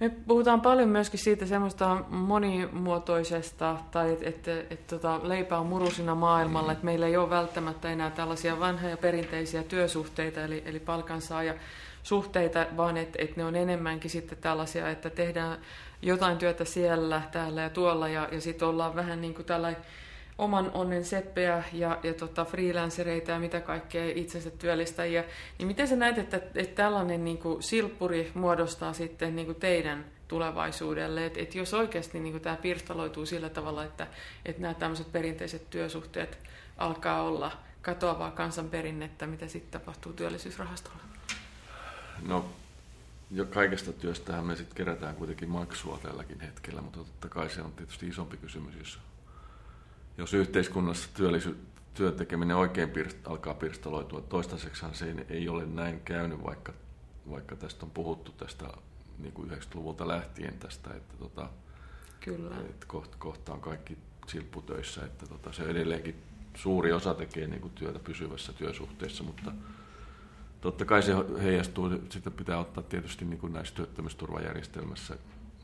Me 0.00 0.08
puhutaan 0.08 0.60
paljon 0.60 0.88
myöskin 0.88 1.20
siitä 1.20 1.46
semmoista 1.46 2.04
monimuotoisesta, 2.08 3.76
tai 3.90 4.12
että 4.12 4.28
et, 4.28 4.48
et, 4.48 4.72
et, 4.72 4.86
tota, 4.86 5.20
leipä 5.22 5.58
on 5.58 5.66
murusina 5.66 6.14
maailmalla, 6.14 6.68
mm. 6.68 6.72
että 6.72 6.84
meillä 6.84 7.06
ei 7.06 7.16
ole 7.16 7.30
välttämättä 7.30 7.90
enää 7.90 8.10
tällaisia 8.10 8.60
vanhoja 8.60 8.96
perinteisiä 8.96 9.62
työsuhteita, 9.62 10.44
eli, 10.44 10.62
eli 10.66 10.80
palkansaaja 10.80 11.54
suhteita, 12.02 12.66
vaan 12.76 12.96
että 12.96 13.18
et 13.22 13.36
ne 13.36 13.44
on 13.44 13.56
enemmänkin 13.56 14.10
sitten 14.10 14.38
tällaisia, 14.38 14.90
että 14.90 15.10
tehdään 15.10 15.58
jotain 16.02 16.38
työtä 16.38 16.64
siellä, 16.64 17.22
täällä 17.32 17.62
ja 17.62 17.70
tuolla, 17.70 18.08
ja, 18.08 18.28
ja 18.32 18.40
sitten 18.40 18.68
ollaan 18.68 18.94
vähän 18.94 19.20
niin 19.20 19.34
kuin 19.34 19.46
tällainen 19.46 19.82
oman 20.38 20.70
onnen 20.74 21.04
seppejä 21.04 21.64
ja, 21.72 21.98
ja 22.02 22.14
tota 22.14 22.44
freelancereita 22.44 23.30
ja 23.30 23.38
mitä 23.38 23.60
kaikkea 23.60 24.12
itsensä 24.14 24.50
työllistäjiä, 24.50 25.24
niin 25.58 25.66
miten 25.66 25.88
sä 25.88 25.96
näet, 25.96 26.18
että, 26.18 26.36
että 26.36 26.74
tällainen 26.74 27.24
niin 27.24 27.38
kuin 27.38 27.62
silppuri 27.62 28.30
muodostaa 28.34 28.92
sitten 28.92 29.36
niin 29.36 29.46
kuin 29.46 29.60
teidän 29.60 30.04
tulevaisuudelle, 30.28 31.26
että, 31.26 31.40
että 31.40 31.58
jos 31.58 31.74
oikeasti 31.74 32.20
niin 32.20 32.32
kuin 32.32 32.42
tämä 32.42 32.56
pirstaloituu 32.56 33.26
sillä 33.26 33.48
tavalla, 33.48 33.84
että, 33.84 34.06
että 34.44 34.62
nämä 34.62 34.74
tämmöiset 34.74 35.12
perinteiset 35.12 35.70
työsuhteet 35.70 36.38
alkaa 36.76 37.22
olla 37.22 37.52
katoavaa 37.82 38.30
kansanperinnettä, 38.30 39.26
mitä 39.26 39.48
sitten 39.48 39.80
tapahtuu 39.80 40.12
työllisyysrahastolla? 40.12 40.98
No, 42.22 42.50
jo 43.30 43.44
kaikesta 43.44 43.92
työstähän 43.92 44.46
me 44.46 44.56
sitten 44.56 44.76
kerätään 44.76 45.14
kuitenkin 45.14 45.48
maksua 45.48 45.98
tälläkin 46.02 46.40
hetkellä, 46.40 46.80
mutta 46.80 46.98
totta 46.98 47.28
kai 47.28 47.50
se 47.50 47.62
on 47.62 47.72
tietysti 47.72 48.08
isompi 48.08 48.36
kysymys, 48.36 48.74
jos 48.78 48.98
jos 50.18 50.34
yhteiskunnassa 50.34 51.08
työllisy, 51.14 51.56
työn 51.94 52.14
tekeminen 52.14 52.56
oikein 52.56 52.90
pirst, 52.90 53.18
alkaa 53.26 53.54
pirstaloitua, 53.54 54.20
toistaiseksihan 54.20 54.94
se 54.94 55.14
ei 55.28 55.48
ole 55.48 55.66
näin 55.66 56.00
käynyt, 56.00 56.44
vaikka, 56.44 56.72
vaikka 57.30 57.56
tästä 57.56 57.86
on 57.86 57.90
puhuttu 57.90 58.32
tästä 58.32 58.66
niin 59.18 59.32
kuin 59.32 59.50
90-luvulta 59.50 60.08
lähtien 60.08 60.58
tästä, 60.58 60.94
että 60.94 61.14
tota, 61.18 61.48
Kyllä. 62.20 62.56
Että 62.56 62.86
kohta, 62.86 63.16
kohta 63.18 63.52
on 63.52 63.60
kaikki 63.60 63.98
silpputöissä, 64.26 65.04
että 65.04 65.26
tota, 65.26 65.52
se 65.52 65.62
edelleenkin 65.62 66.22
suuri 66.54 66.92
osa 66.92 67.14
tekee 67.14 67.46
niin 67.46 67.60
kuin 67.60 67.72
työtä 67.72 67.98
pysyvässä 67.98 68.52
työsuhteessa, 68.52 69.24
mutta 69.24 69.52
totta 70.60 70.84
kai 70.84 71.02
se 71.02 71.12
heijastuu, 71.42 71.90
sitä 72.10 72.30
pitää 72.30 72.58
ottaa 72.58 72.82
tietysti 72.82 73.24
niin 73.24 73.38
kuin 73.38 73.52
näissä 73.52 73.74
työttömyysturvajärjestelmässä 73.74 75.16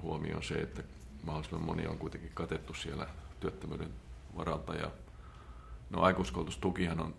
huomioon 0.02 0.42
se, 0.42 0.54
että 0.54 0.82
mahdollisimman 1.22 1.66
moni 1.66 1.86
on 1.86 1.98
kuitenkin 1.98 2.30
katettu 2.34 2.74
siellä 2.74 3.06
työttömyyden 3.40 3.90
varalta 4.36 4.74
ja 4.74 4.90
no 5.90 6.00
aikuiskoulutustukihan 6.00 7.00
on 7.00 7.14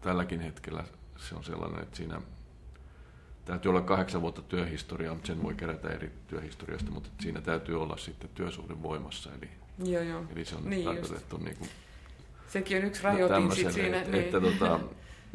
tälläkin 0.00 0.40
hetkellä 0.40 0.84
se 1.16 1.34
on 1.34 1.44
sellainen, 1.44 1.82
että 1.82 1.96
siinä 1.96 2.20
täytyy 3.44 3.68
olla 3.68 3.80
kahdeksan 3.80 4.20
vuotta 4.20 4.42
työhistoriaa, 4.42 5.14
mutta 5.14 5.26
sen 5.26 5.42
voi 5.42 5.54
kerätä 5.54 5.88
eri 5.88 6.12
työhistoriasta, 6.28 6.90
mutta 6.90 7.10
siinä 7.20 7.40
täytyy 7.40 7.82
olla 7.82 7.96
sitten 7.96 8.30
työsuhde 8.34 8.82
voimassa. 8.82 9.30
Eli, 9.34 9.50
joo, 9.92 10.02
joo. 10.02 10.24
eli 10.30 10.44
se 10.44 10.56
on 10.56 10.70
niin 10.70 10.84
tarkoitettu 10.84 11.38
niin 11.38 11.56
kuin 11.56 11.70
Sekin 12.48 12.76
on 12.76 12.84
yksi 12.84 13.02
rajoitin 13.02 13.52
sit 13.52 13.72
siinä. 13.72 13.98
Että, 13.98 14.10
niin. 14.10 14.24
että 14.24 14.40
tota, 14.40 14.80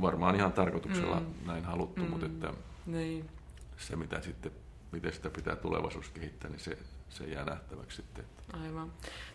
varmaan 0.01 0.35
ihan 0.35 0.53
tarkoituksella 0.53 1.19
mm. 1.19 1.47
näin 1.47 1.65
haluttu, 1.65 2.03
mm. 2.03 2.09
mutta 2.09 2.25
että 2.25 2.53
niin. 2.85 3.29
se 3.77 3.95
mitä 3.95 4.21
sitten, 4.21 4.51
miten 4.91 5.13
sitä 5.13 5.29
pitää 5.29 5.55
tulevaisuudessa 5.55 6.13
kehittää, 6.13 6.49
niin 6.49 6.59
se, 6.59 6.77
se 7.09 7.25
jää 7.25 7.45
nähtäväksi 7.45 7.95
sitten. 7.95 8.25
Aivan. 8.53 8.91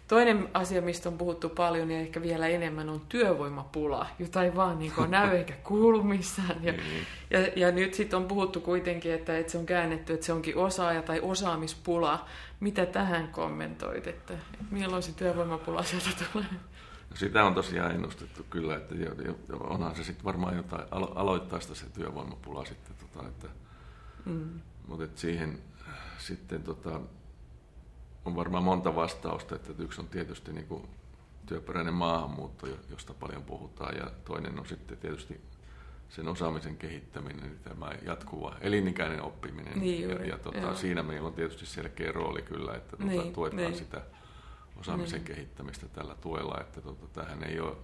Toinen 0.08 0.48
asia, 0.54 0.82
mistä 0.82 1.08
on 1.08 1.18
puhuttu 1.18 1.48
paljon 1.48 1.90
ja 1.90 1.98
ehkä 1.98 2.22
vielä 2.22 2.48
enemmän, 2.48 2.88
on 2.88 3.00
työvoimapula, 3.08 4.06
jota 4.18 4.42
ei 4.42 4.56
vaan 4.56 4.78
niin 4.78 4.92
näy 5.08 5.36
eikä 5.36 5.54
kuulu 5.64 6.02
missään. 6.02 6.64
Ja, 6.64 6.72
niin. 6.72 7.06
ja, 7.30 7.40
ja 7.56 7.72
nyt 7.72 7.94
sitten 7.94 8.16
on 8.16 8.24
puhuttu 8.24 8.60
kuitenkin, 8.60 9.14
että, 9.14 9.38
että 9.38 9.52
se 9.52 9.58
on 9.58 9.66
käännetty, 9.66 10.12
että 10.12 10.26
se 10.26 10.32
onkin 10.32 10.56
osaaja 10.56 11.02
tai 11.02 11.20
osaamispula. 11.20 12.26
Mitä 12.60 12.86
tähän 12.86 13.28
kommentoit, 13.28 14.06
että, 14.06 14.34
että 14.34 14.64
milloin 14.70 15.02
se 15.02 15.12
työvoimapula 15.12 15.82
sieltä 15.82 16.08
tulee? 16.32 16.46
No 17.10 17.16
sitä 17.16 17.44
on 17.44 17.54
tosiaan 17.54 17.94
ennustettu 17.94 18.46
kyllä, 18.50 18.76
että 18.76 18.94
onhan 19.60 19.96
se 19.96 20.04
sitten 20.04 20.24
varmaan 20.24 20.56
jotain, 20.56 20.82
alo- 20.90 21.12
aloittaa 21.14 21.60
sitä 21.60 21.74
se 21.74 21.86
työvoimapula 21.90 22.64
sitten, 22.64 22.96
tota, 22.96 23.28
että, 23.28 23.46
mm. 24.24 24.60
mutta 24.86 25.04
et 25.04 25.18
siihen 25.18 25.58
sitten 26.18 26.62
tota, 26.62 27.00
on 28.28 28.36
varmaan 28.36 28.64
monta 28.64 28.94
vastausta, 28.94 29.54
että 29.54 29.72
yksi 29.78 30.00
on 30.00 30.08
tietysti 30.08 30.52
niin 30.52 30.66
kuin 30.66 30.88
työperäinen 31.46 31.94
maahanmuutto, 31.94 32.66
josta 32.90 33.14
paljon 33.14 33.42
puhutaan, 33.42 33.96
ja 33.96 34.10
toinen 34.24 34.58
on 34.58 34.66
sitten 34.66 34.98
tietysti 34.98 35.40
sen 36.08 36.28
osaamisen 36.28 36.76
kehittäminen, 36.76 37.42
niin 37.42 37.58
tämä 37.64 37.90
jatkuva 38.06 38.56
elinikäinen 38.60 39.22
oppiminen. 39.22 39.80
Niin 39.80 40.02
juuri, 40.02 40.28
ja, 40.28 40.34
ja 40.34 40.38
tota, 40.38 40.74
siinä 40.74 41.02
meillä 41.02 41.26
on 41.26 41.34
tietysti 41.34 41.66
selkeä 41.66 42.12
rooli 42.12 42.42
kyllä, 42.42 42.74
että 42.74 42.96
tota, 42.96 43.04
niin, 43.04 43.32
tuetaan 43.32 43.62
niin. 43.62 43.74
sitä 43.74 44.02
osaamisen 44.76 45.24
niin. 45.24 45.34
kehittämistä 45.34 45.88
tällä 45.88 46.14
tuella, 46.14 46.60
että 46.60 46.80
tota, 46.80 47.06
tähän 47.06 47.44
ei 47.44 47.60
ole 47.60 47.76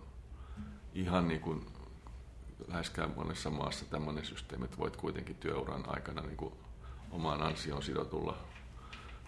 ihan 0.94 1.28
niin 1.28 1.40
kuin 1.40 1.66
läheskään 2.68 3.12
monessa 3.16 3.50
maassa 3.50 3.84
tämmöinen 3.84 4.24
systeemi, 4.24 4.64
että 4.64 4.78
voit 4.78 4.96
kuitenkin 4.96 5.36
työuran 5.36 5.84
aikana 5.86 6.22
niin 6.22 6.36
kuin 6.36 6.54
omaan 7.10 7.42
ansioon 7.42 7.82
sidotulla 7.82 8.53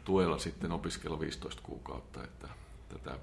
tuella 0.06 0.38
sitten 0.38 0.72
opiskella 0.72 1.20
15 1.20 1.62
kuukautta, 1.62 2.24
että 2.24 2.48
tätä, 2.88 3.18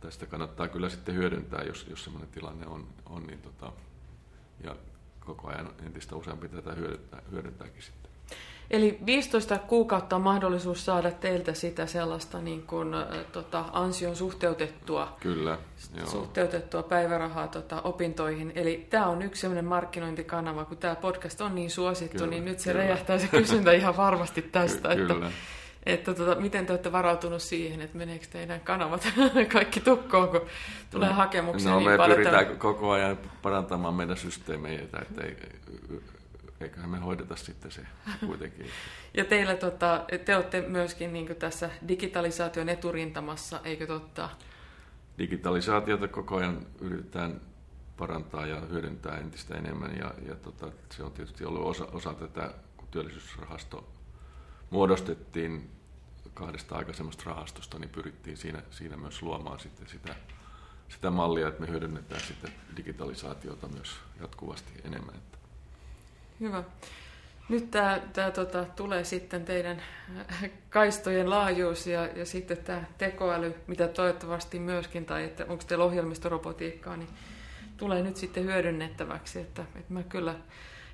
tästä 0.00 0.26
kannattaa 0.26 0.68
kyllä 0.68 0.88
sitten 0.88 1.14
hyödyntää, 1.14 1.62
jos, 1.62 1.86
jos 1.90 2.04
sellainen 2.04 2.30
tilanne 2.30 2.66
on, 2.66 2.86
on 3.06 3.26
niin 3.26 3.42
tota, 3.42 3.72
ja 4.64 4.76
koko 5.20 5.48
ajan 5.48 5.70
entistä 5.86 6.16
useampi 6.16 6.48
tätä 6.48 6.72
hyödyntää, 6.72 7.22
hyödyntääkin 7.30 7.82
sitten. 7.82 8.10
Eli 8.70 8.98
15 9.06 9.58
kuukautta 9.58 10.16
on 10.16 10.22
mahdollisuus 10.22 10.84
saada 10.84 11.10
teiltä 11.10 11.54
sitä 11.54 11.86
sellaista 11.86 12.40
niin 12.40 12.62
kuin, 12.62 12.88
tota, 13.32 13.64
ansion 13.72 14.16
suhteutettua, 14.16 15.16
Kyllä, 15.20 15.58
joo. 15.96 16.06
suhteutettua 16.06 16.82
päivärahaa 16.82 17.48
tota, 17.48 17.82
opintoihin. 17.82 18.52
Eli 18.54 18.86
tämä 18.90 19.06
on 19.06 19.22
yksi 19.22 19.40
sellainen 19.40 19.64
markkinointikanava, 19.64 20.64
kun 20.64 20.76
tämä 20.76 20.96
podcast 20.96 21.40
on 21.40 21.54
niin 21.54 21.70
suosittu, 21.70 22.18
kyllä, 22.18 22.30
niin 22.30 22.44
nyt 22.44 22.60
se 22.60 22.72
kyllä. 22.72 22.84
räjähtää 22.84 23.18
se 23.18 23.28
kysyntä 23.28 23.72
ihan 23.72 23.96
varmasti 23.96 24.42
tästä. 24.42 24.94
Ky- 24.94 25.02
että, 25.02 25.14
kyllä. 25.14 25.30
Että 25.86 26.14
tota, 26.14 26.40
miten 26.40 26.66
te 26.66 26.72
olette 26.72 26.92
varautunut 26.92 27.42
siihen, 27.42 27.80
että 27.80 27.98
meneekö 27.98 28.26
teidän 28.30 28.60
kanavat 28.60 29.08
kaikki 29.52 29.80
tukkoon, 29.80 30.28
kun 30.28 30.40
tulee 30.90 31.08
no, 31.08 31.14
hakemuksia 31.14 31.70
no, 31.70 31.78
niin 31.78 31.90
me 31.90 31.96
paljon? 31.96 32.16
pyritään 32.16 32.44
tämän... 32.44 32.58
koko 32.58 32.90
ajan 32.90 33.18
parantamaan 33.42 33.94
meidän 33.94 34.16
systeemeitä, 34.16 34.98
että 35.02 35.22
ei, 35.24 35.36
eiköhän 36.60 36.90
me 36.90 36.98
hoideta 36.98 37.36
sitten 37.36 37.70
se 37.70 37.80
kuitenkin. 38.26 38.66
ja 39.16 39.24
teillä 39.24 39.54
tota, 39.54 40.04
te 40.24 40.36
olette 40.36 40.60
myöskin 40.60 41.12
niin 41.12 41.36
tässä 41.36 41.70
digitalisaation 41.88 42.68
eturintamassa, 42.68 43.60
eikö 43.64 43.86
totta? 43.86 44.28
Digitalisaatiota 45.18 46.08
koko 46.08 46.36
ajan 46.36 46.66
yritetään 46.80 47.40
parantaa 47.96 48.46
ja 48.46 48.60
hyödyntää 48.60 49.18
entistä 49.18 49.54
enemmän 49.54 49.96
ja, 49.96 50.14
ja 50.28 50.34
tota, 50.34 50.66
se 50.90 51.02
on 51.02 51.12
tietysti 51.12 51.44
ollut 51.44 51.66
osa, 51.66 51.86
osa 51.92 52.14
tätä, 52.14 52.54
kun 52.76 52.88
työllisyysrahasto 52.90 53.88
muodostettiin 54.70 55.70
kahdesta 56.34 56.76
aikaisemmasta 56.76 57.22
rahastosta, 57.26 57.78
niin 57.78 57.90
pyrittiin 57.90 58.36
siinä, 58.36 58.62
siinä 58.70 58.96
myös 58.96 59.22
luomaan 59.22 59.60
sitten 59.60 59.88
sitä, 59.88 60.14
sitä 60.88 61.10
mallia, 61.10 61.48
että 61.48 61.60
me 61.60 61.68
hyödynnetään 61.68 62.20
sitten 62.20 62.52
digitalisaatiota 62.76 63.68
myös 63.68 63.96
jatkuvasti 64.20 64.72
enemmän. 64.84 65.14
Hyvä. 66.40 66.64
Nyt 67.48 67.70
tämä, 67.70 68.00
tämä 68.12 68.30
tota, 68.30 68.64
tulee 68.76 69.04
sitten 69.04 69.44
teidän 69.44 69.82
kaistojen 70.70 71.30
laajuus 71.30 71.86
ja, 71.86 72.06
ja 72.06 72.26
sitten 72.26 72.56
tämä 72.56 72.84
tekoäly, 72.98 73.54
mitä 73.66 73.88
toivottavasti 73.88 74.58
myöskin, 74.58 75.06
tai 75.06 75.24
että 75.24 75.46
onko 75.48 75.64
teillä 75.64 75.84
ohjelmistorobotiikkaa, 75.84 76.96
niin 76.96 77.08
tulee 77.76 78.02
nyt 78.02 78.16
sitten 78.16 78.44
hyödynnettäväksi. 78.44 79.40
Että, 79.40 79.62
että 79.74 79.92
mä 79.92 80.02
kyllä 80.02 80.34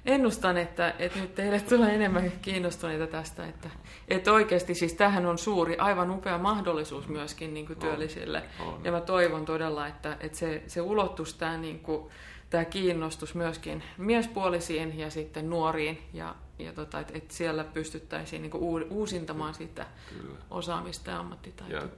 ennustan, 0.06 0.56
että, 0.56 0.94
että 0.98 1.18
nyt 1.18 1.34
teille 1.34 1.60
tulee 1.60 1.94
enemmän 1.94 2.32
kiinnostuneita 2.42 3.06
tästä, 3.06 3.46
että, 3.46 3.70
että 4.08 4.32
oikeasti 4.32 4.74
siis 4.74 4.94
tähän 4.94 5.26
on 5.26 5.38
suuri, 5.38 5.76
aivan 5.76 6.10
upea 6.10 6.38
mahdollisuus 6.38 7.08
myöskin 7.08 7.54
niin 7.54 7.66
kuin 7.66 7.78
työllisille. 7.78 8.42
On, 8.60 8.66
on. 8.66 8.84
Ja 8.84 8.92
mä 8.92 9.00
toivon 9.00 9.44
todella, 9.44 9.86
että, 9.86 10.16
että 10.20 10.38
se, 10.38 10.62
se 10.66 10.80
ulottuisi 10.80 11.38
tämä, 11.38 11.56
niin 11.56 11.80
kuin, 11.80 12.10
tämä 12.50 12.64
kiinnostus 12.64 13.34
myöskin 13.34 13.82
miespuolisiin 13.98 14.98
ja 14.98 15.10
sitten 15.10 15.50
nuoriin 15.50 16.02
ja, 16.12 16.34
ja 16.58 16.72
tota, 16.72 17.00
että, 17.00 17.12
että 17.16 17.34
siellä 17.34 17.64
pystyttäisiin 17.64 18.42
niin 18.42 18.50
kuin 18.50 18.86
uusintamaan 18.90 19.54
sitä 19.54 19.86
Kyllä. 20.08 20.38
osaamista 20.50 21.10
ja 21.10 21.18
ammattitaitoa. 21.18 21.80
Ja 21.80 21.88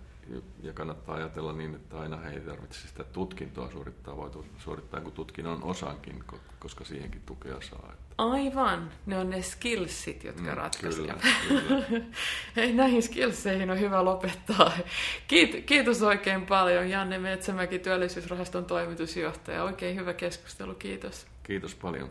ja 0.63 0.73
kannattaa 0.73 1.15
ajatella 1.15 1.53
niin, 1.53 1.75
että 1.75 1.99
aina 1.99 2.17
he 2.17 2.31
ei 2.31 2.41
tarvitse 2.41 2.89
sitä 2.89 3.05
tutkintoa 3.05 3.71
suorittaa, 3.71 4.17
voi 4.17 4.31
suorittaa 4.59 5.01
kuin 5.01 5.15
tutkinnon 5.15 5.65
osankin, 5.65 6.25
koska 6.59 6.85
siihenkin 6.85 7.23
tukea 7.27 7.61
saa. 7.61 7.93
Aivan, 8.19 8.91
ne 9.07 9.19
on 9.19 9.31
ne 9.31 9.43
skillsit, 9.43 10.25
jotka 10.25 10.43
mm, 10.43 10.57
ratkaisivat. 10.57 11.23
Hei, 12.57 12.73
näihin 12.83 13.03
skillseihin 13.03 13.71
on 13.71 13.81
hyvä 13.81 14.05
lopettaa. 14.05 14.73
Kiit, 15.29 15.65
kiitos 15.67 16.03
oikein 16.03 16.47
paljon 16.47 16.91
Janne 16.91 17.19
Metsämäki, 17.19 17.79
työllisyysrahaston 17.79 18.65
toimitusjohtaja. 18.65 19.65
Oikein 19.65 19.97
hyvä 19.97 20.15
keskustelu, 20.15 20.75
kiitos. 20.75 21.27
Kiitos 21.43 21.75
paljon. 21.75 22.11